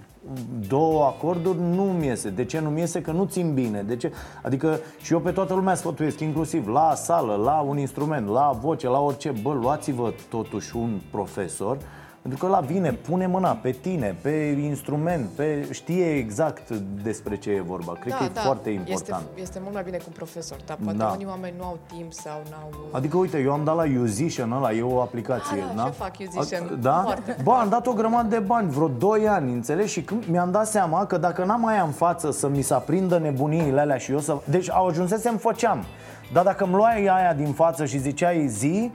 două 0.69 1.05
acorduri, 1.05 1.59
nu 1.75 1.83
mi 1.83 2.07
iese. 2.07 2.31
De 2.31 2.45
ce 2.45 2.61
nu 2.61 2.69
mi 2.69 2.81
iese? 2.81 3.01
Că 3.01 3.11
nu 3.11 3.25
țin 3.25 3.55
bine. 3.55 3.83
De 3.83 3.97
ce? 3.97 4.13
Adică 4.43 4.79
și 5.03 5.13
eu 5.13 5.21
pe 5.21 5.31
toată 5.31 5.55
lumea 5.55 5.75
sfătuiesc, 5.75 6.21
inclusiv 6.21 6.69
la 6.69 6.95
sală, 6.95 7.35
la 7.35 7.65
un 7.69 7.79
instrument, 7.79 8.29
la 8.29 8.59
voce, 8.61 8.89
la 8.89 9.01
orice. 9.01 9.33
Bă, 9.43 9.53
luați-vă 9.53 10.13
totuși 10.29 10.77
un 10.77 11.01
profesor 11.11 11.79
pentru 12.23 12.47
că 12.47 12.53
la 12.53 12.61
vine, 12.61 12.93
pune 12.93 13.27
mâna 13.27 13.51
pe 13.63 13.71
tine, 13.71 14.17
pe 14.23 14.31
instrument, 14.63 15.27
pe 15.29 15.69
știe 15.71 16.15
exact 16.17 16.71
despre 17.03 17.37
ce 17.37 17.51
e 17.51 17.61
vorba. 17.61 17.93
Cred 18.01 18.15
că 18.15 18.25
e 18.25 18.41
foarte 18.41 18.71
important. 18.71 19.09
Da, 19.09 19.17
Este, 19.17 19.41
este 19.41 19.59
mult 19.63 19.75
mai 19.75 19.83
bine 19.83 19.97
cu 19.97 20.05
un 20.07 20.13
profesor, 20.17 20.59
dar 20.67 20.77
poate 20.85 20.99
Da. 20.99 21.11
unii 21.15 21.27
oameni 21.27 21.55
nu 21.59 21.65
au 21.65 21.79
timp 21.97 22.13
sau 22.13 22.41
n-au... 22.51 22.71
Adică, 22.91 23.17
uite, 23.17 23.39
eu 23.39 23.53
am 23.53 23.65
dat 23.65 23.77
la 23.77 23.85
Musician 23.85 24.53
ăla, 24.53 24.73
e 24.73 24.83
o 24.83 25.01
aplicație, 25.01 25.57
Ah, 25.57 25.75
da, 25.75 25.81
și 25.81 25.87
eu 25.87 25.93
fac 25.93 26.13
Musician. 26.35 26.63
A- 26.73 26.75
Da? 26.81 27.01
Foarte 27.05 27.37
Bă, 27.43 27.53
am 27.53 27.69
dat 27.69 27.87
o 27.87 27.93
grămadă 27.93 28.29
de 28.29 28.39
bani, 28.39 28.71
vreo 28.71 28.89
2 28.89 29.29
ani, 29.29 29.53
înțelegi? 29.53 29.93
Și 29.93 30.03
când 30.03 30.25
mi-am 30.31 30.51
dat 30.51 30.67
seama 30.67 31.07
că 31.07 31.17
dacă 31.19 31.45
n-am 31.45 31.61
mai 31.61 31.81
în 31.85 31.91
față 31.91 32.31
să 32.31 32.49
mi 32.49 32.63
se 32.63 32.75
aprindă 32.75 33.19
nebuniile 33.19 33.81
alea 33.81 33.97
și 33.97 34.13
eu 34.13 34.19
să... 34.19 34.37
Deci 34.45 34.71
au 34.71 34.87
ajunsesem, 34.87 35.37
făceam. 35.37 35.85
Dar 36.33 36.45
dacă 36.45 36.65
îmi 36.65 36.75
luai 36.75 37.07
aia 37.07 37.35
din 37.35 37.53
față 37.53 37.85
și 37.85 37.99
ziceai 37.99 38.47
zi, 38.49 38.91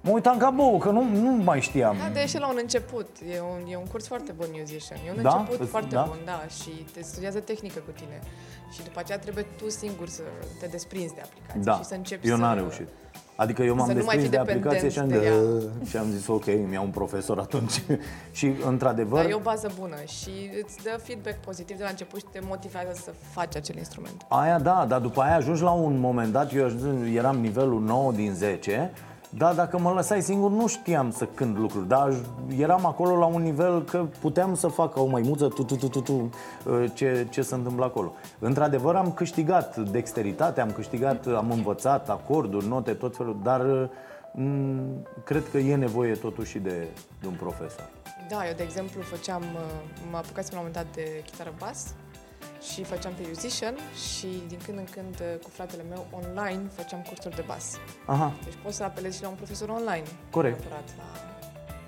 mă 0.00 0.10
uitam 0.10 0.36
ca 0.38 0.50
bou, 0.50 0.78
că 0.78 0.90
nu, 0.90 1.02
nu 1.04 1.30
mai 1.30 1.60
știam. 1.60 1.96
Da, 1.98 2.08
de 2.12 2.38
la 2.38 2.48
un 2.48 2.58
început. 2.60 3.06
E 3.34 3.40
un, 3.40 3.70
e 3.72 3.76
un 3.76 3.84
curs 3.84 4.06
foarte 4.06 4.32
bun 4.32 4.46
musician. 4.58 4.98
E 5.06 5.12
un 5.16 5.22
Da? 5.22 5.34
început 5.38 5.60
Îți- 5.60 5.70
foarte 5.70 5.94
da? 5.94 6.02
bun, 6.08 6.18
da. 6.24 6.42
Și 6.62 6.70
te 6.92 7.02
studiază 7.02 7.40
tehnică 7.40 7.78
cu 7.78 7.90
tine. 7.90 8.20
Și 8.72 8.82
după 8.82 8.98
aceea 8.98 9.18
trebuie 9.18 9.46
tu 9.56 9.68
singur 9.70 10.08
să 10.08 10.22
te 10.60 10.66
desprinzi 10.66 11.14
de 11.14 11.20
aplicație 11.24 11.60
Da, 11.64 11.76
și 11.76 11.84
să 11.84 11.94
începi 11.94 12.28
eu 12.28 12.34
să... 12.34 12.40
n-am 12.40 12.54
reușit. 12.56 12.88
Adică 13.36 13.62
eu 13.62 13.74
m-am 13.74 13.86
Să 13.86 13.92
nu 13.92 14.04
mai 14.04 14.16
desprins 14.16 14.22
fii 14.22 14.30
de 14.30 14.52
aplicație 14.52 14.88
și 14.88 14.98
am, 14.98 15.08
dependent 15.08 15.60
de... 15.82 15.88
și 15.88 15.96
am 15.96 16.10
zis 16.10 16.26
ok, 16.26 16.46
îmi 16.46 16.72
iau 16.72 16.84
un 16.84 16.90
profesor 16.90 17.38
atunci. 17.38 17.82
și 18.38 18.52
într-adevăr, 18.66 19.22
Da, 19.22 19.28
e 19.28 19.34
o 19.34 19.38
bază 19.38 19.70
bună 19.78 19.96
și 20.06 20.30
îți 20.64 20.82
dă 20.82 20.98
feedback 21.02 21.36
pozitiv 21.36 21.76
de 21.76 21.82
la 21.82 21.88
început 21.88 22.18
și 22.18 22.24
te 22.32 22.40
motivează 22.48 23.00
să 23.04 23.10
faci 23.32 23.56
acel 23.56 23.76
instrument. 23.76 24.24
Aia 24.28 24.58
da, 24.58 24.84
dar 24.88 25.00
după 25.00 25.20
aia 25.20 25.34
ajungi 25.36 25.62
la 25.62 25.70
un 25.70 25.98
moment 25.98 26.32
dat, 26.32 26.54
eu 26.54 26.64
ajung- 26.64 27.14
eram 27.16 27.36
nivelul 27.38 27.80
9 27.80 28.12
din 28.12 28.34
10 28.34 28.90
da, 29.36 29.52
dacă 29.52 29.78
mă 29.78 29.90
lăsai 29.90 30.22
singur 30.22 30.50
nu 30.50 30.66
știam 30.66 31.10
să 31.10 31.26
cânt 31.26 31.56
lucruri 31.58 31.88
Dar 31.88 32.10
aj- 32.12 32.58
eram 32.58 32.86
acolo 32.86 33.16
la 33.18 33.24
un 33.26 33.42
nivel 33.42 33.84
că 33.84 34.06
puteam 34.20 34.54
să 34.54 34.66
fac 34.68 34.96
o 34.96 35.04
maimuță 35.06 35.48
tu, 35.48 35.62
tu, 35.64 35.76
tu, 35.76 35.88
tu, 35.88 36.00
tu, 36.00 36.12
uh, 36.12 36.84
ce, 36.94 37.26
ce 37.30 37.42
se 37.42 37.54
întâmplă 37.54 37.84
acolo. 37.84 38.12
Într-adevăr 38.38 38.94
am 38.94 39.12
câștigat 39.12 39.76
dexteritate, 39.76 40.60
am 40.60 40.70
câștigat, 40.70 41.26
am 41.26 41.50
învățat 41.50 42.08
acorduri, 42.10 42.66
note, 42.68 42.92
tot 42.92 43.16
felul 43.16 43.36
Dar 43.42 43.60
uh, 43.60 43.88
m- 44.34 45.22
cred 45.24 45.42
că 45.50 45.58
e 45.58 45.76
nevoie 45.76 46.14
totuși 46.14 46.50
și 46.50 46.58
de, 46.58 46.86
de 47.20 47.26
un 47.26 47.34
profesor. 47.38 47.88
Da, 48.28 48.46
eu 48.46 48.52
de 48.56 48.62
exemplu 48.62 49.02
făceam, 49.02 49.42
uh, 49.42 49.60
mă 50.10 50.16
apucasem 50.16 50.50
la 50.56 50.60
un 50.60 50.66
moment 50.66 50.74
dat 50.74 50.94
de 51.04 51.22
chitară 51.30 51.52
bas 51.58 51.94
și 52.60 52.84
făceam 52.84 53.12
pe 53.12 53.22
musician 53.28 53.74
și 54.10 54.42
din 54.48 54.58
când 54.64 54.78
în 54.78 54.86
când 54.90 55.14
uh, 55.20 55.42
cu 55.42 55.48
fratele 55.52 55.82
meu 55.88 56.06
online 56.10 56.62
făceam 56.76 57.00
cursuri 57.08 57.34
de 57.34 57.44
bas. 57.46 57.76
Aha, 58.06 58.32
Deci 58.44 58.54
poți 58.62 58.76
să 58.76 58.82
apelezi 58.84 59.16
și 59.16 59.22
la 59.22 59.28
un 59.28 59.34
profesor 59.34 59.68
online. 59.68 60.02
Corect. 60.30 60.58
Neapărat 60.58 60.88
la 60.98 61.04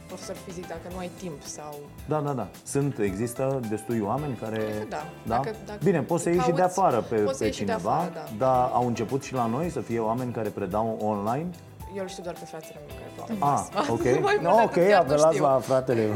profesor 0.06 0.37
fizic 0.46 0.66
dacă 0.68 0.80
nu 0.92 0.98
ai 0.98 1.11
timp 1.18 1.42
sau... 1.42 1.74
Da, 2.08 2.20
da, 2.20 2.32
da. 2.32 2.48
Sunt, 2.64 2.98
există 2.98 3.61
destui 3.68 4.00
oameni 4.00 4.35
care... 4.35 4.56
Cred 4.56 4.78
că 4.78 4.85
da. 4.88 4.96
da? 5.26 5.35
Dacă- 5.37 5.54
dacă 5.66 5.78
Bine, 5.85 6.00
poți 6.02 6.22
să 6.22 6.28
ieși 6.28 6.40
și 6.44 6.50
de 6.50 6.61
cauți, 6.61 6.78
afară 6.78 7.00
pe, 7.00 7.14
poți 7.16 7.32
să 7.32 7.38
pe 7.38 7.44
ieși 7.44 7.58
și 7.58 7.64
de 7.64 7.70
cineva, 7.72 7.94
afară, 7.94 8.12
da. 8.14 8.46
dar 8.46 8.70
au 8.72 8.87
început 8.87 9.22
și 9.22 9.32
la 9.35 9.46
noi 9.46 9.70
să 9.70 9.80
fie 9.80 9.98
oameni 9.98 10.32
care 10.32 10.48
predau 10.48 10.98
online? 11.02 11.50
Eu 11.96 12.02
îl 12.02 12.08
știu 12.08 12.22
doar 12.22 12.35
pe 12.38 12.44
fratele 12.44 12.80
meu 12.87 12.96
care 12.96 13.11
poate 13.16 13.32
Ah, 13.32 13.38
bas. 13.74 13.88
ok. 13.88 14.02
Mai 14.20 14.20
mult 14.20 14.40
No, 14.40 14.54
de 14.56 14.62
ok, 14.62 14.76
atât 14.76 14.88
chiar 14.88 15.04
nu 15.04 15.12
apelați 15.12 15.35
știu. 15.35 15.44
la 15.46 15.58
fratele, 15.58 16.06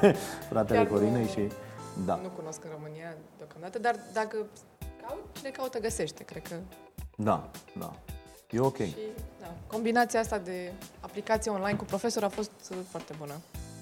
fratele 0.50 0.78
Chiar 0.78 0.86
nu- 0.88 0.92
Corinei 0.92 1.26
și... 1.26 1.48
Da, 2.04 2.18
Nu 2.22 2.28
cunosc 2.28 2.64
în 2.64 2.70
România 2.76 3.16
deocamdată, 3.44 3.78
dar 3.78 3.96
dacă 4.12 4.36
caut, 5.06 5.24
cine 5.32 5.50
caută 5.50 5.78
găsește, 5.78 6.24
cred 6.24 6.42
că. 6.42 6.54
da, 7.16 7.50
da. 7.78 7.92
E 8.50 8.60
ok. 8.60 8.76
Și 8.76 8.96
da, 9.40 9.54
combinația 9.66 10.20
asta 10.20 10.38
de 10.38 10.72
aplicație 11.00 11.50
online 11.50 11.76
cu 11.76 11.84
profesor 11.84 12.22
a 12.24 12.28
fost 12.28 12.50
uh, 12.70 12.76
foarte 12.88 13.14
bună. 13.18 13.32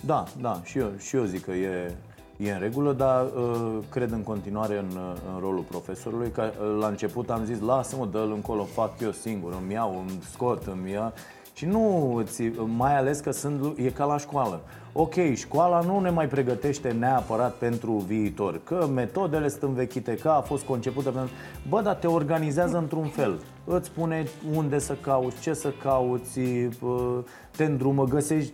Da, 0.01 0.25
da, 0.40 0.61
și 0.64 0.79
eu, 0.79 0.92
și 0.98 1.16
eu 1.16 1.25
zic 1.25 1.44
că 1.44 1.51
e, 1.51 1.94
e 2.37 2.53
în 2.53 2.59
regulă, 2.59 2.92
dar 2.92 3.25
uh, 3.25 3.79
cred 3.90 4.11
în 4.11 4.22
continuare 4.22 4.79
în, 4.79 4.96
uh, 4.96 5.16
în 5.35 5.40
rolul 5.40 5.62
profesorului. 5.62 6.31
Că 6.31 6.53
uh, 6.61 6.77
la 6.81 6.87
început 6.87 7.31
am 7.31 7.44
zis, 7.44 7.61
lasă-mă, 7.61 8.07
dă-l 8.07 8.33
încolo, 8.33 8.64
fac 8.64 9.01
eu 9.01 9.12
singur, 9.12 9.53
îmi 9.62 9.72
iau, 9.72 9.98
îmi 9.98 10.22
scot, 10.33 10.66
îmi 10.66 10.90
ia. 10.90 11.12
Și 11.53 11.67
nu, 11.67 12.15
îți, 12.15 12.43
mai 12.77 12.97
ales 12.97 13.21
că 13.21 13.31
sunt, 13.31 13.79
e 13.79 13.91
ca 13.91 14.05
la 14.05 14.19
școală. 14.19 14.61
Ok, 14.95 15.15
școala 15.35 15.81
nu 15.81 16.01
ne 16.01 16.11
mai 16.11 16.29
pregătește 16.29 16.91
neapărat 16.91 17.55
pentru 17.55 17.93
viitor, 17.93 18.61
că 18.65 18.87
metodele 18.95 19.49
sunt 19.49 19.62
învechite, 19.62 20.15
că 20.15 20.29
a 20.29 20.41
fost 20.41 20.65
concepută 20.65 21.11
pentru... 21.11 21.31
Bă, 21.69 21.81
dar 21.83 21.95
te 21.95 22.07
organizează 22.07 22.79
într-un 22.79 23.07
fel. 23.07 23.41
Îți 23.65 23.87
spune 23.87 24.27
unde 24.55 24.79
să 24.79 24.97
cauți, 25.01 25.41
ce 25.41 25.53
să 25.53 25.73
cauți, 25.83 26.41
bă, 26.81 27.23
te 27.57 27.65
îndrumă, 27.65 28.05
găsești 28.05 28.53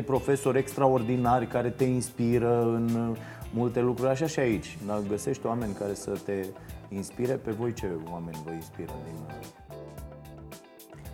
2-3 0.00 0.04
profesori 0.04 0.58
extraordinari 0.58 1.46
care 1.46 1.68
te 1.68 1.84
inspiră 1.84 2.62
în 2.62 3.16
multe 3.54 3.80
lucruri, 3.80 4.10
așa 4.10 4.26
și 4.26 4.38
aici. 4.38 4.78
Dar 4.86 5.00
găsești 5.08 5.46
oameni 5.46 5.72
care 5.72 5.94
să 5.94 6.18
te 6.24 6.46
inspire, 6.88 7.32
pe 7.32 7.50
voi 7.50 7.72
ce 7.72 7.86
oameni 8.10 8.42
vă 8.44 8.52
inspiră 8.52 8.92
din 9.04 9.14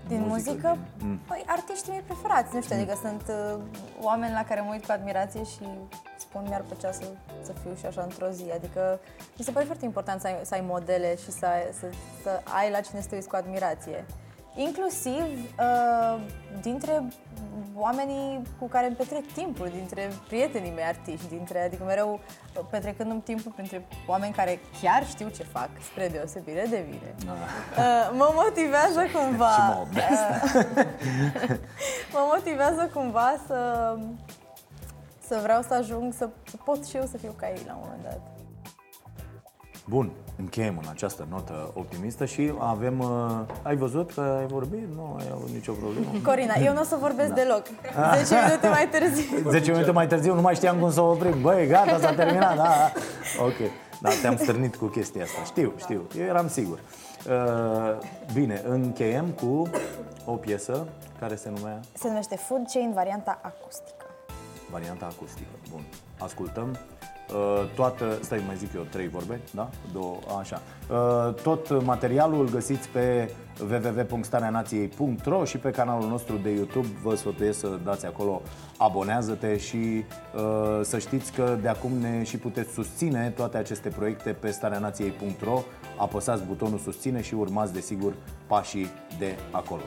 Din 0.09 0.21
Muzică, 0.21 0.51
muzică, 0.53 0.79
din- 0.99 1.09
mm. 1.09 1.19
păi, 1.27 1.43
artiștii 1.47 1.91
mei 1.93 2.01
preferați, 2.01 2.55
nu 2.55 2.61
știu, 2.63 2.77
adică 2.77 2.95
sunt 3.03 3.23
uh, 3.29 3.59
oameni 4.01 4.33
la 4.33 4.45
care 4.45 4.61
mă 4.61 4.71
uit 4.73 4.85
cu 4.87 4.93
admirație 4.93 5.45
și 5.45 5.65
spun 6.19 6.43
mi-ar 6.49 6.61
plăcea 6.61 6.93
să, 6.93 7.05
să 7.43 7.53
fiu 7.63 7.75
și 7.75 7.87
așa 7.87 8.03
într-o 8.03 8.29
zi. 8.29 8.45
Adică 8.55 9.01
mi 9.39 9.45
se 9.45 9.51
pare 9.51 9.65
foarte 9.65 9.85
important 9.85 10.21
să 10.21 10.27
ai, 10.27 10.37
să 10.43 10.55
ai 10.55 10.65
modele 10.67 11.17
și 11.17 11.31
să, 11.31 11.47
ai- 11.47 11.73
să, 11.81 11.87
să 12.23 12.41
ai 12.57 12.71
la 12.71 12.81
cine 12.81 13.01
să 13.01 13.09
te 13.09 13.15
uiți 13.15 13.29
cu 13.29 13.37
admirație. 13.37 14.05
Inclusiv 14.55 15.25
uh, 15.61 16.21
dintre 16.61 17.03
oamenii 17.79 18.43
cu 18.59 18.67
care 18.69 18.87
îmi 18.87 18.97
petrec 18.97 19.33
timpul, 19.33 19.69
dintre 19.69 20.11
prietenii 20.27 20.73
mei 20.75 20.85
artiști, 20.85 21.29
dintre, 21.29 21.65
adică 21.65 21.85
mereu 21.85 22.21
uh, 22.59 22.65
petrecându-mi 22.71 23.21
timpul 23.21 23.53
printre 23.53 23.87
oameni 24.07 24.33
care 24.33 24.61
chiar 24.81 25.07
știu 25.07 25.29
ce 25.29 25.43
fac, 25.43 25.69
spre 25.91 26.09
deosebire 26.09 26.67
de 26.71 26.85
mine. 26.89 27.15
Uh, 27.27 28.11
mă 28.13 28.31
motivează 28.35 29.07
cumva. 29.13 29.51
Și 29.51 29.61
mă 29.61 29.81
obesc. 29.81 30.55
mă 32.13 32.29
motivează 32.35 32.91
cumva 32.95 33.35
să, 33.47 33.95
să 35.27 35.39
vreau 35.43 35.63
să 35.63 35.75
ajung, 35.75 36.13
să, 36.13 36.29
să 36.51 36.57
pot 36.65 36.87
și 36.87 36.97
eu 36.97 37.05
să 37.05 37.17
fiu 37.17 37.35
ca 37.37 37.49
ei 37.49 37.63
la 37.67 37.73
un 37.73 37.81
moment 37.83 38.03
dat. 38.03 38.36
Bun, 39.89 40.11
încheiem 40.39 40.79
în 40.83 40.89
această 40.91 41.27
notă 41.31 41.71
optimistă 41.75 42.25
și 42.25 42.53
avem... 42.59 42.99
Uh, 42.99 43.55
ai 43.63 43.77
văzut 43.77 44.13
că 44.13 44.21
ai 44.21 44.47
vorbit? 44.47 44.87
Nu 44.95 45.17
ai 45.19 45.27
avut 45.33 45.49
nicio 45.49 45.73
problemă? 45.73 46.07
Corina, 46.29 46.55
eu 46.55 46.73
nu 46.73 46.81
o 46.81 46.85
să 46.85 46.97
vorbesc 47.01 47.33
deloc. 47.33 47.63
10 48.25 48.35
minute 48.45 48.69
mai 48.69 48.89
târziu. 48.89 49.51
10 49.51 49.71
minute 49.71 49.91
mai 49.91 50.07
târziu 50.07 50.35
nu 50.35 50.41
mai 50.41 50.55
știam 50.55 50.79
cum 50.79 50.91
să 50.91 51.01
o 51.01 51.11
oprim. 51.11 51.41
Băi, 51.41 51.67
gata, 51.67 51.99
s-a 51.99 52.15
terminat, 52.15 52.57
da. 52.57 52.93
Ok. 53.45 53.71
Da, 54.01 54.11
te-am 54.21 54.37
stârnit 54.37 54.77
cu 54.77 54.87
chestia 54.87 55.23
asta. 55.23 55.45
Știu, 55.45 55.73
știu. 55.77 56.07
Eu 56.19 56.25
eram 56.25 56.49
sigur. 56.49 56.79
Uh, 57.29 57.99
bine, 58.33 58.63
încheiem 58.69 59.27
cu 59.27 59.71
o 60.25 60.33
piesă 60.33 60.87
care 61.19 61.35
se 61.37 61.51
numea 61.57 61.81
Se 61.93 62.09
numește 62.09 62.37
Food 62.37 62.63
Chain, 62.73 62.93
varianta 62.95 63.39
acustică. 63.43 64.05
varianta 64.71 65.07
acustică. 65.17 65.49
Bun. 65.71 65.83
Ascultăm. 66.19 66.77
Uh, 67.33 67.65
toată, 67.75 68.19
stai, 68.21 68.43
mai 68.47 68.57
zic 68.57 68.75
eu 68.75 68.87
trei 68.91 69.09
vorbe, 69.09 69.41
da? 69.55 69.71
Două, 69.93 70.19
așa. 70.41 70.63
Uh, 70.91 71.35
tot 71.35 71.83
materialul 71.85 72.41
îl 72.41 72.51
găsiți 72.51 72.89
pe 72.89 73.31
www.stareanației.ro 73.61 75.45
și 75.45 75.59
pe 75.59 75.71
canalul 75.71 76.09
nostru 76.09 76.37
de 76.37 76.51
YouTube. 76.51 76.87
Vă 77.03 77.15
sfătuiesc 77.15 77.59
să 77.59 77.79
dați 77.85 78.07
acolo 78.07 78.43
abonează-te 78.79 79.59
și 79.59 79.77
uh, 79.77 80.81
să 80.83 80.99
știți 80.99 81.33
că 81.33 81.59
de 81.63 81.69
acum 81.69 81.93
ne 81.93 82.23
și 82.23 82.37
puteți 82.37 82.73
susține 82.73 83.33
toate 83.37 83.57
aceste 83.57 83.89
proiecte 83.89 84.33
pe 84.33 84.51
stareanației.ro. 84.51 85.63
Apăsați 85.99 86.43
butonul 86.45 86.79
susține 86.79 87.23
și 87.23 87.35
urmați 87.35 87.73
desigur 87.73 88.15
pașii 88.47 88.91
de 89.19 89.35
acolo. 89.51 89.83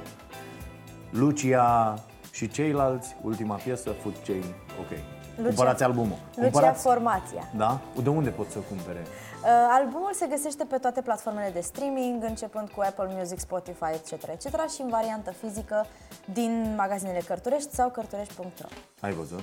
Lucia 1.10 1.94
și 2.32 2.48
ceilalți, 2.48 3.16
ultima 3.22 3.56
piesă, 3.56 3.90
Food 3.90 4.16
Chain, 4.26 4.44
ok. 4.80 5.19
Cumpărați 5.44 5.84
albumul. 5.84 6.18
Lucia 6.36 6.50
Cumpărați, 6.50 6.82
Formația. 6.82 7.48
da? 7.56 7.80
De 8.04 8.10
unde 8.10 8.30
pot 8.30 8.50
să 8.50 8.58
cumpere? 8.60 9.00
Uh, 9.00 9.46
albumul 9.70 10.14
se 10.14 10.28
găsește 10.28 10.64
pe 10.64 10.78
toate 10.78 11.02
platformele 11.02 11.50
de 11.54 11.60
streaming, 11.60 12.24
începând 12.24 12.70
cu 12.70 12.82
Apple 12.82 13.08
Music, 13.18 13.40
Spotify, 13.40 13.92
etc., 13.94 14.12
etc. 14.12 14.70
și 14.70 14.82
în 14.82 14.90
variantă 14.90 15.32
fizică 15.32 15.86
din 16.34 16.74
magazinele 16.78 17.20
Cărturești 17.28 17.74
sau 17.74 17.90
cărturești.ro. 17.90 18.68
Ai 19.02 19.12
văzut? 19.14 19.40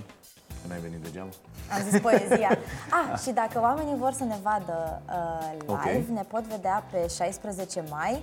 Că 0.63 0.69
n-ai 0.69 0.79
venit 0.79 0.99
degeaba? 1.03 1.29
Am 1.73 1.83
zis 1.91 2.01
poezia. 2.01 2.59
Ah, 2.99 3.19
și 3.21 3.31
dacă 3.31 3.61
oamenii 3.61 3.97
vor 3.97 4.13
să 4.13 4.25
ne 4.25 4.37
vadă 4.43 5.03
uh, 5.09 5.51
live, 5.61 5.73
Ok. 5.73 6.07
ne 6.15 6.23
pot 6.29 6.43
vedea 6.43 6.85
pe 6.91 7.07
16 7.15 7.85
mai 7.91 8.23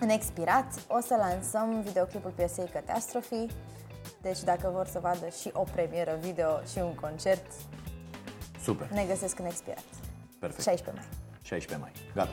în 0.00 0.08
Expirat. 0.08 0.64
O 0.88 1.00
să 1.00 1.14
lansăm 1.18 1.80
videoclipul 1.80 2.30
piesei 2.36 2.64
Catastrophe. 2.72 3.46
Deci 4.22 4.42
dacă 4.42 4.70
vor 4.74 4.86
să 4.86 4.98
vadă 4.98 5.28
și 5.40 5.50
o 5.52 5.62
premieră 5.62 6.18
video 6.20 6.60
și 6.72 6.78
un 6.78 6.94
concert, 6.94 7.46
Super, 8.62 8.88
ne 8.90 9.04
găsesc 9.08 9.38
în 9.38 9.44
Expirat. 9.46 9.84
perfect. 10.38 10.62
16 10.62 10.90
mai. 11.00 11.08
16 11.42 11.76
mai. 11.76 11.92
Gata. 12.14 12.30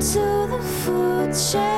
To 0.00 0.46
the 0.48 0.62
food 0.62 1.34
chain. 1.34 1.77